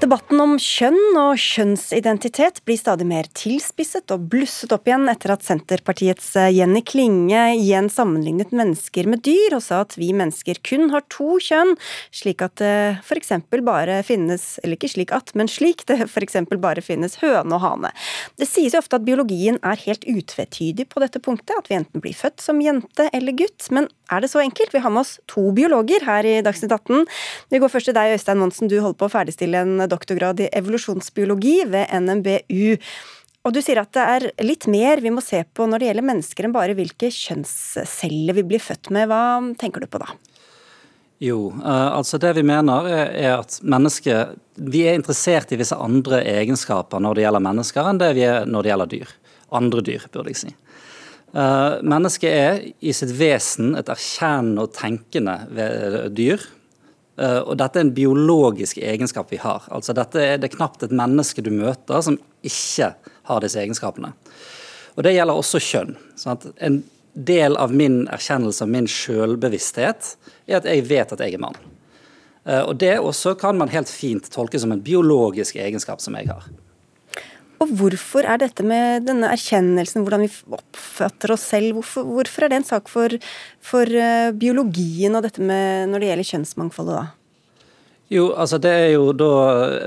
[0.00, 5.44] Debatten om kjønn og kjønnsidentitet blir stadig mer tilspisset og blusset opp igjen etter at
[5.44, 10.88] Senterpartiets eh, Jenny Klinge igjen sammenlignet mennesker med dyr, og sa at vi mennesker kun
[10.94, 11.74] har to kjønn,
[12.16, 12.72] slik at det
[13.04, 13.34] f.eks.
[13.66, 16.38] bare finnes Eller ikke slik at, men slik det f.eks.
[16.56, 17.92] bare finnes høne og hane.
[18.40, 22.00] Det sies jo ofte at biologien er helt utvetydig på dette punktet, at vi enten
[22.00, 24.72] blir født som jente eller gutt, men er det så enkelt?
[24.72, 27.04] Vi har med oss to biologer her i Dagsnytt 18.
[27.52, 30.50] Vi går først til deg, Øystein Monsen, du holder på å ferdigstille en doktorgrad i
[30.60, 32.76] evolusjonsbiologi ved NMBU.
[33.40, 36.08] Og du sier at det er litt mer vi må se på når det gjelder
[36.10, 39.08] mennesker enn bare hvilke kjønnsceller vi blir født med.
[39.08, 39.22] Hva
[39.60, 40.12] tenker du på da?
[41.20, 44.36] Jo, uh, altså det vi mener er at mennesker
[44.72, 48.48] Vi er interessert i visse andre egenskaper når det gjelder mennesker, enn det vi er
[48.48, 49.12] når det gjelder dyr.
[49.56, 50.54] Andre dyr, burde jeg si.
[51.32, 55.38] Uh, mennesket er i sitt vesen et erkjennende og tenkende
[56.12, 56.44] dyr.
[57.20, 59.66] Eh, og dette er en biologisk egenskap vi har.
[59.74, 62.16] Altså dette er det knapt et menneske du møter som
[62.46, 62.94] ikke
[63.28, 64.14] har disse egenskapene.
[64.96, 65.92] Og det gjelder også kjønn.
[66.18, 66.80] Sånn en
[67.14, 70.14] del av min erkjennelse av min selvbevissthet
[70.48, 71.58] er at jeg vet at jeg er mann.
[72.46, 76.30] Eh, og det også kan man helt fint tolke som en biologisk egenskap som jeg
[76.32, 76.48] har.
[77.60, 82.52] Og hvorfor er dette med denne erkjennelsen, hvordan vi oppfatter oss selv, hvorfor, hvorfor er
[82.52, 83.12] det en sak for,
[83.60, 87.16] for uh, biologien og dette med når det gjelder kjønnsmangfoldet, da?
[88.10, 89.34] Jo, altså det er jo da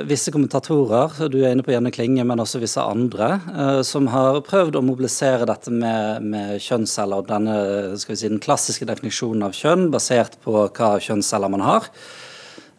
[0.07, 4.37] visse kommentatorer, du er inne på Jenny Klinge, men også visse andre, uh, som har
[4.45, 7.57] prøvd å mobilisere dette med, med kjønnsceller og denne,
[7.97, 11.89] skal vi si, den klassiske definisjonen av kjønn, basert på hva kjønnsceller man har.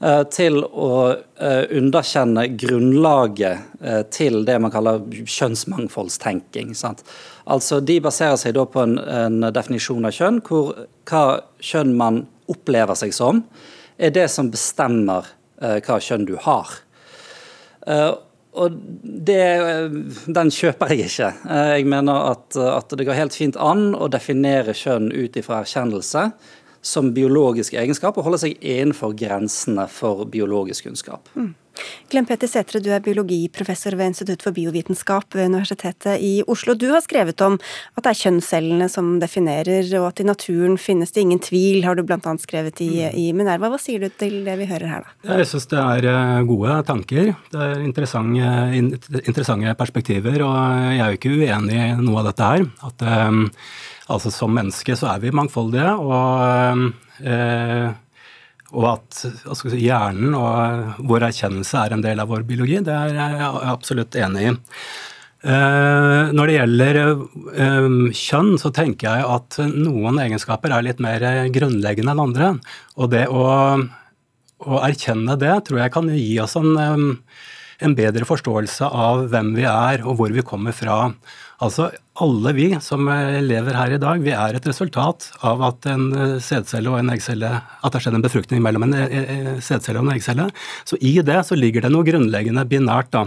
[0.05, 6.75] Eh, til å eh, underkjenne grunnlaget eh, til det man kaller kjønnsmangfoldstenking.
[6.77, 7.01] Sant?
[7.49, 10.75] Altså, De baserer seg da på en, en, definisjon av kjønn hvor
[11.09, 11.25] hva
[11.57, 12.21] kjønn man
[12.53, 13.41] opplever seg som,
[13.97, 16.73] er det som bestemmer hva kjønn du har.
[18.59, 19.45] Og det,
[20.27, 21.31] Den kjøper jeg ikke.
[21.79, 26.27] Jeg mener at, at det går helt fint an å definere kjønn ut ifra erkjennelse
[26.85, 31.31] som biologisk egenskap og holde seg innenfor grensene for biologisk kunnskap.
[31.35, 31.55] Mm.
[32.13, 36.77] Glenn Petter Sætre, du er biologiprofessor ved Institutt for biovitenskap ved Universitetet i Oslo.
[36.79, 41.15] Du har skrevet om at det er kjønnscellene som definerer, og at i naturen finnes
[41.15, 42.21] det ingen tvil, har du bl.a.
[42.43, 43.17] skrevet i, mm.
[43.21, 43.73] i, Minerva.
[43.73, 45.39] Hva sier du til det vi hører her, da?
[45.39, 47.33] Jeg syns det er eh, gode tanker.
[47.55, 48.53] Det er interessante,
[49.25, 50.55] interessante perspektiver, og
[50.95, 52.71] jeg er jo ikke uenig i noe av dette her.
[52.85, 53.45] At um,
[54.13, 56.93] Altså som menneske så er vi mangfoldige, og,
[57.25, 57.93] eh,
[58.73, 63.19] og at si, hjernen og vår erkjennelse er en del av vår biologi, det er
[63.19, 64.55] jeg absolutt enig i.
[65.45, 71.27] Eh, når det gjelder eh, kjønn, så tenker jeg at noen egenskaper er litt mer
[71.53, 72.55] grunnleggende enn andre.
[72.97, 73.45] Og det å,
[74.65, 76.73] å erkjenne det tror jeg kan gi oss en,
[77.85, 81.13] en bedre forståelse av hvem vi er og hvor vi kommer fra.
[81.65, 81.87] Altså,
[82.21, 86.05] alle vi som eh, lever her i dag, vi er et resultat av at en
[86.13, 90.03] eh, sædcelle og en eggcelle At det har skjedd en befruktning mellom en eh, sædcelle
[90.03, 90.49] og en eggcelle.
[90.85, 93.27] Så i det så ligger det noe grunnleggende binært, da.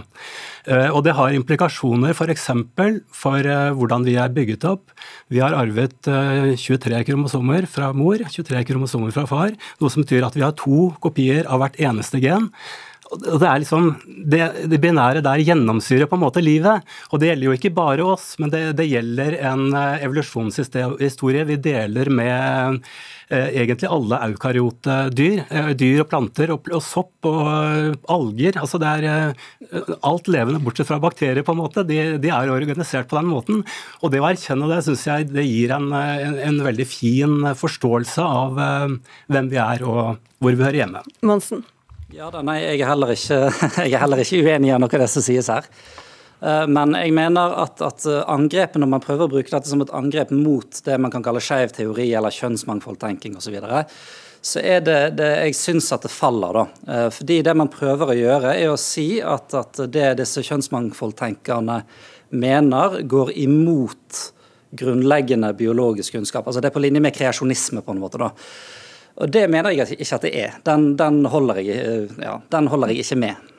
[0.91, 2.49] Og det har implikasjoner f.eks.
[2.75, 3.47] For, for
[3.79, 4.91] hvordan vi er bygget opp.
[5.31, 10.35] Vi har arvet 23 kromosomer fra mor, 23 kromosomer fra far, noe som betyr at
[10.35, 12.49] vi har to kopier av hvert eneste gen.
[13.07, 13.91] Det er liksom,
[14.27, 16.83] det, det, binære der gjennomsyrer på en måte livet.
[17.11, 21.59] Og det gjelder jo ikke bare oss, men det, det gjelder en eh, evolusjonshistorie vi
[21.69, 22.81] deler med
[23.29, 25.45] eh, egentlig alle eukaryote dyr.
[25.47, 28.59] Eh, dyr og planter og, og, sopp og uh, alger.
[28.59, 31.85] Altså det er eh, alt levende bortsett fra bakterier, på en måte.
[31.87, 33.63] De, de, er organisert på den måten.
[34.01, 38.27] Og det å erkjenne det syns jeg det gir en, en, en, veldig fin forståelse
[38.43, 38.99] av eh,
[39.31, 41.07] hvem vi er og hvor vi hører hjemme.
[41.25, 41.65] Monsen.
[42.15, 43.37] Ja da, nei, jeg er heller ikke,
[43.83, 45.65] jeg er heller ikke uenig i noe av det som sies her.
[46.39, 49.91] Eh, men jeg mener at, at angrepet, når man prøver å bruke dette som et
[49.91, 53.83] angrep mot det man kan kalle skeiv teori eller kjønnsmangfoldtenking osv., så,
[54.47, 56.87] så er det, det jeg syns at det faller, da.
[56.95, 61.81] Eh, fordi det man prøver å gjøre, er å si at, at det disse kjønnsmangfoldtenkerne
[62.39, 64.23] mener, går imot
[64.79, 66.47] grunnleggende biologisk kunnskap.
[66.47, 68.23] Altså Det er på linje med kreasjonisme, på en måte.
[68.23, 68.31] da.
[69.17, 70.57] Og Det mener jeg ikke at det er.
[70.65, 73.53] Den, den, holder, jeg, eh, ja, den holder jeg ikke med.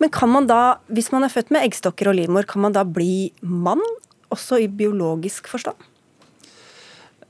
[0.00, 2.84] Men kan man da, hvis man er født med eggstokker og livmor, kan man da
[2.84, 3.82] bli mann,
[4.32, 5.76] også i biologisk forstand?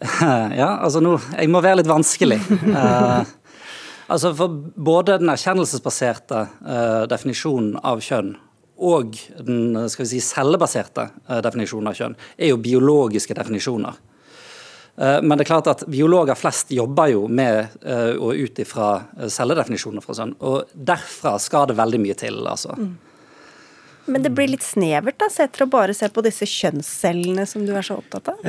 [0.61, 2.39] Ja, altså nå Jeg må være litt vanskelig.
[2.75, 3.23] uh,
[4.13, 8.35] altså for Både den erkjennelsesbaserte uh, definisjonen av kjønn
[8.83, 9.15] og
[9.47, 13.95] den skal vi si, cellebaserte uh, definisjonen av kjønn er jo biologiske definisjoner.
[14.97, 18.91] Eh, men det er klart at biologer flest jobber jo med uh, og ut ifra
[19.17, 20.05] eh, celledefinisjoner.
[20.05, 22.43] For sånn, og derfra skal det veldig mye til.
[22.47, 22.77] altså.
[22.77, 22.93] Mm.
[24.13, 27.63] Men det blir litt snevert da, sett til å bare se på disse kjønnscellene som
[27.65, 28.41] du er så opptatt av?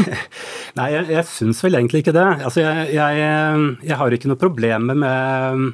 [0.78, 2.26] Nei, jeg, jeg syns vel egentlig ikke det.
[2.44, 3.22] Altså, jeg, jeg,
[3.88, 5.70] jeg har ikke noe problemer med,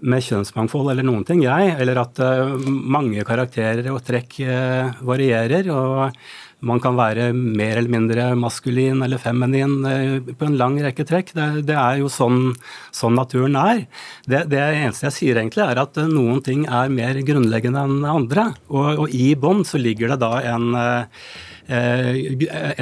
[0.00, 1.76] med kjønnsmangfold eller noen ting, jeg.
[1.84, 5.68] Eller at uh, mange karakterer og trekk uh, varierer.
[5.68, 6.16] og
[6.62, 11.32] man kan være mer eller mindre maskulin eller feminin eh, på en lang rekke trekk.
[11.34, 12.52] Det, det er jo sånn,
[12.94, 13.84] sånn naturen er.
[14.30, 18.06] Det, det, eneste jeg sier, egentlig er at eh, noen ting er mer grunnleggende enn
[18.06, 18.52] andre.
[18.70, 21.28] Og, og i bånn så ligger det da en, eh,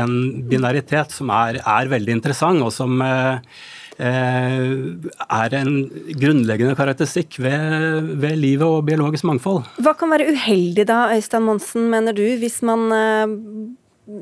[0.05, 0.17] en
[0.51, 3.01] binaritet som er, er, veldig interessant, og som
[4.01, 5.75] er en
[6.21, 9.63] grunnleggende karakteristikk ved, ved, livet og biologisk mangfold.
[9.85, 13.37] Hva kan være uheldig da, Øystein Monsen, mener du, hvis man eh,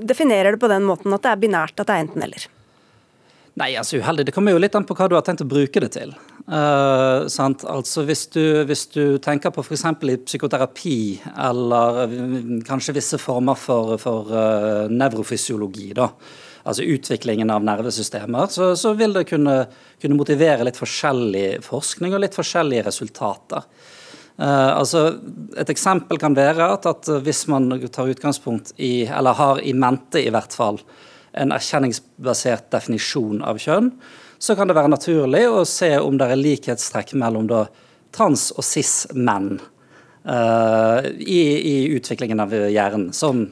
[0.08, 2.48] definerer det på den måten at det er binært, at det er enten-eller?
[3.58, 4.28] Nei, altså uheldig.
[4.28, 6.12] Det kommer jo litt an på hva du har tenkt å bruke det til.
[6.48, 9.84] Uh, altså hvis du, hvis du, tenker på f.eks.
[9.84, 10.98] i psykoterapi,
[11.48, 12.14] eller
[12.68, 16.08] kanskje visse former for, for uh, nevrofysiologi, da,
[16.64, 19.60] altså utviklingen av nervesystemer, så, så vil det kunne,
[20.02, 23.66] kunne, motivere litt forskjellig forskning og litt forskjellige resultater.
[24.38, 25.18] Uh, altså
[25.58, 30.22] Et eksempel kan være at, at, hvis man tar utgangspunkt i, eller har i mente
[30.22, 30.78] i hvert fall,
[31.38, 33.92] en erkjenningsbasert definisjon av kjønn,
[34.38, 37.64] så kan det være naturlig å se om det er likhetstrekk mellom da,
[38.14, 43.48] trans- og cis-menn uh, i, i, utviklingen av hjernen, som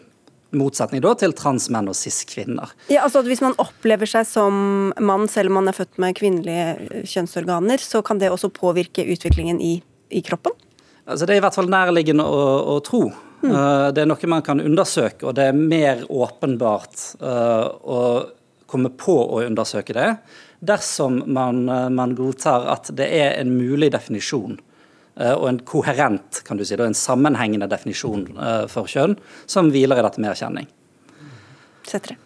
[0.55, 2.73] motsetning da til transmenn og cis-kvinner.
[2.93, 7.03] Ja, altså Hvis man opplever seg som mann selv om man er født med kvinnelige
[7.09, 9.81] kjønnsorganer, så kan det også påvirke utviklingen i,
[10.11, 10.55] i kroppen?
[11.07, 12.43] Altså Det er i hvert fall nærliggende å,
[12.77, 13.05] å tro.
[13.43, 13.51] Mm.
[13.53, 18.01] Uh, det er noe man kan undersøke, og det er mer åpenbart uh, å
[18.67, 20.11] komme på å undersøke det
[20.67, 24.57] dersom man, uh, man godtar at det er en mulig definisjon
[25.17, 29.17] og en koherent, kan du si, en sammenhengende definisjon eh, for kjønn,
[29.49, 30.71] som hviler i dette med erkjenning.
[31.87, 32.23] Setter det.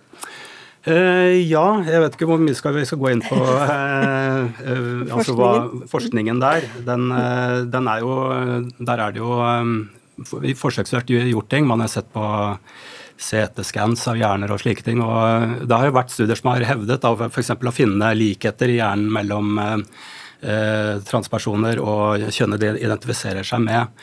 [0.81, 5.03] Uh, ja, jeg vet ikke hvor mye skal vi skal gå inn på uh, uh,
[5.13, 5.51] altså hva,
[5.91, 6.65] forskningen der.
[6.87, 7.11] Den,
[7.69, 8.15] den, er jo
[8.79, 9.75] Der er det jo um,
[10.57, 11.69] forsøksvært gjort ting.
[11.69, 12.25] Man har sett på
[13.21, 15.03] CT-scans av hjerner og slike ting.
[15.05, 17.53] og Det har jo vært studier som har hevdet f.eks.
[17.53, 19.77] å finne likheter i hjernen mellom eh,
[20.41, 24.03] transpersoner og kjønnet de identifiserer seg med.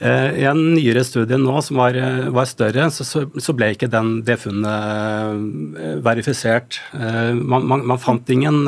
[0.00, 1.96] I en nyere studie nå som var,
[2.34, 6.80] var større, så, så, så, ble ikke den, det funnet verifisert.
[6.92, 8.66] Man, man, man fant ingen,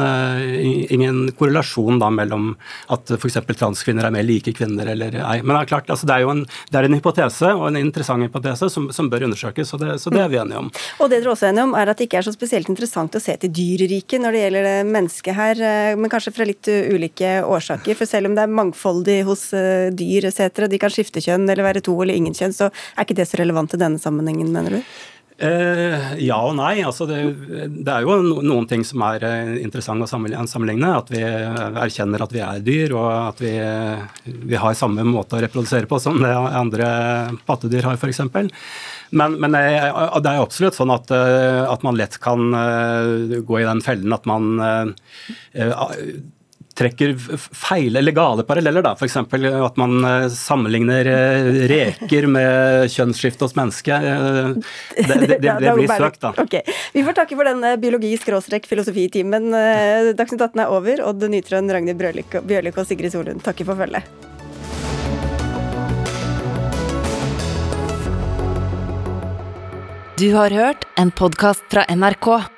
[0.89, 2.55] ingen, korrelasjon da mellom
[2.93, 3.41] at f.eks.
[3.59, 5.41] transkvinner er mer like kvinner eller ei.
[5.43, 7.81] Men det er klart, altså det er jo en, det er en hypotese, og en
[7.81, 9.68] interessant hypotese, som, som bør undersøkes.
[9.68, 10.72] Så det, så det er vi enige om.
[10.99, 13.18] Og det dere også er enige om, er at det ikke er så spesielt interessant
[13.18, 15.62] å se til dyreriket når det gjelder det mennesket her,
[16.01, 17.99] men kanskje fra litt ulike årsaker.
[17.99, 19.49] For selv om det er mangfoldig hos
[19.99, 23.19] dyr etc., de kan skifte kjønn eller være to eller ingen kjønn, så er ikke
[23.19, 24.99] det så relevant i denne sammenhengen, mener du?
[25.39, 26.81] Eh, ja og nei.
[26.83, 27.19] Altså det,
[27.71, 30.91] det, er jo noen ting som er eh, interessant å sammenligne.
[30.99, 33.53] At vi erkjenner at vi er dyr, og at vi,
[34.27, 36.89] vi har samme måte å reprodusere på som det andre
[37.47, 38.25] pattedyr har, f.eks.
[39.14, 42.51] Men, men det er absolutt sånn at, eh, at, man lett kan
[43.47, 44.59] gå i den fellen at man
[46.79, 48.83] trekker feil eller gale paralleller.
[48.83, 49.16] da, F.eks.
[49.16, 54.07] at man eh, sammenligner eh, reker med kjønnsskifte hos mennesket.
[54.12, 54.53] Eh,
[55.09, 56.33] det, det, det, det blir søkt, da.
[56.39, 56.62] Okay.
[56.95, 59.51] Vi får takke for den biologi-filosofitimen.
[60.18, 61.05] Dagsnytt 18 er over.
[61.09, 64.07] Odd Nytrøen, Ragnhild Bjørlik og Sigrid Solund takker for følget.
[70.18, 72.58] Du har hørt en podkast fra NRK.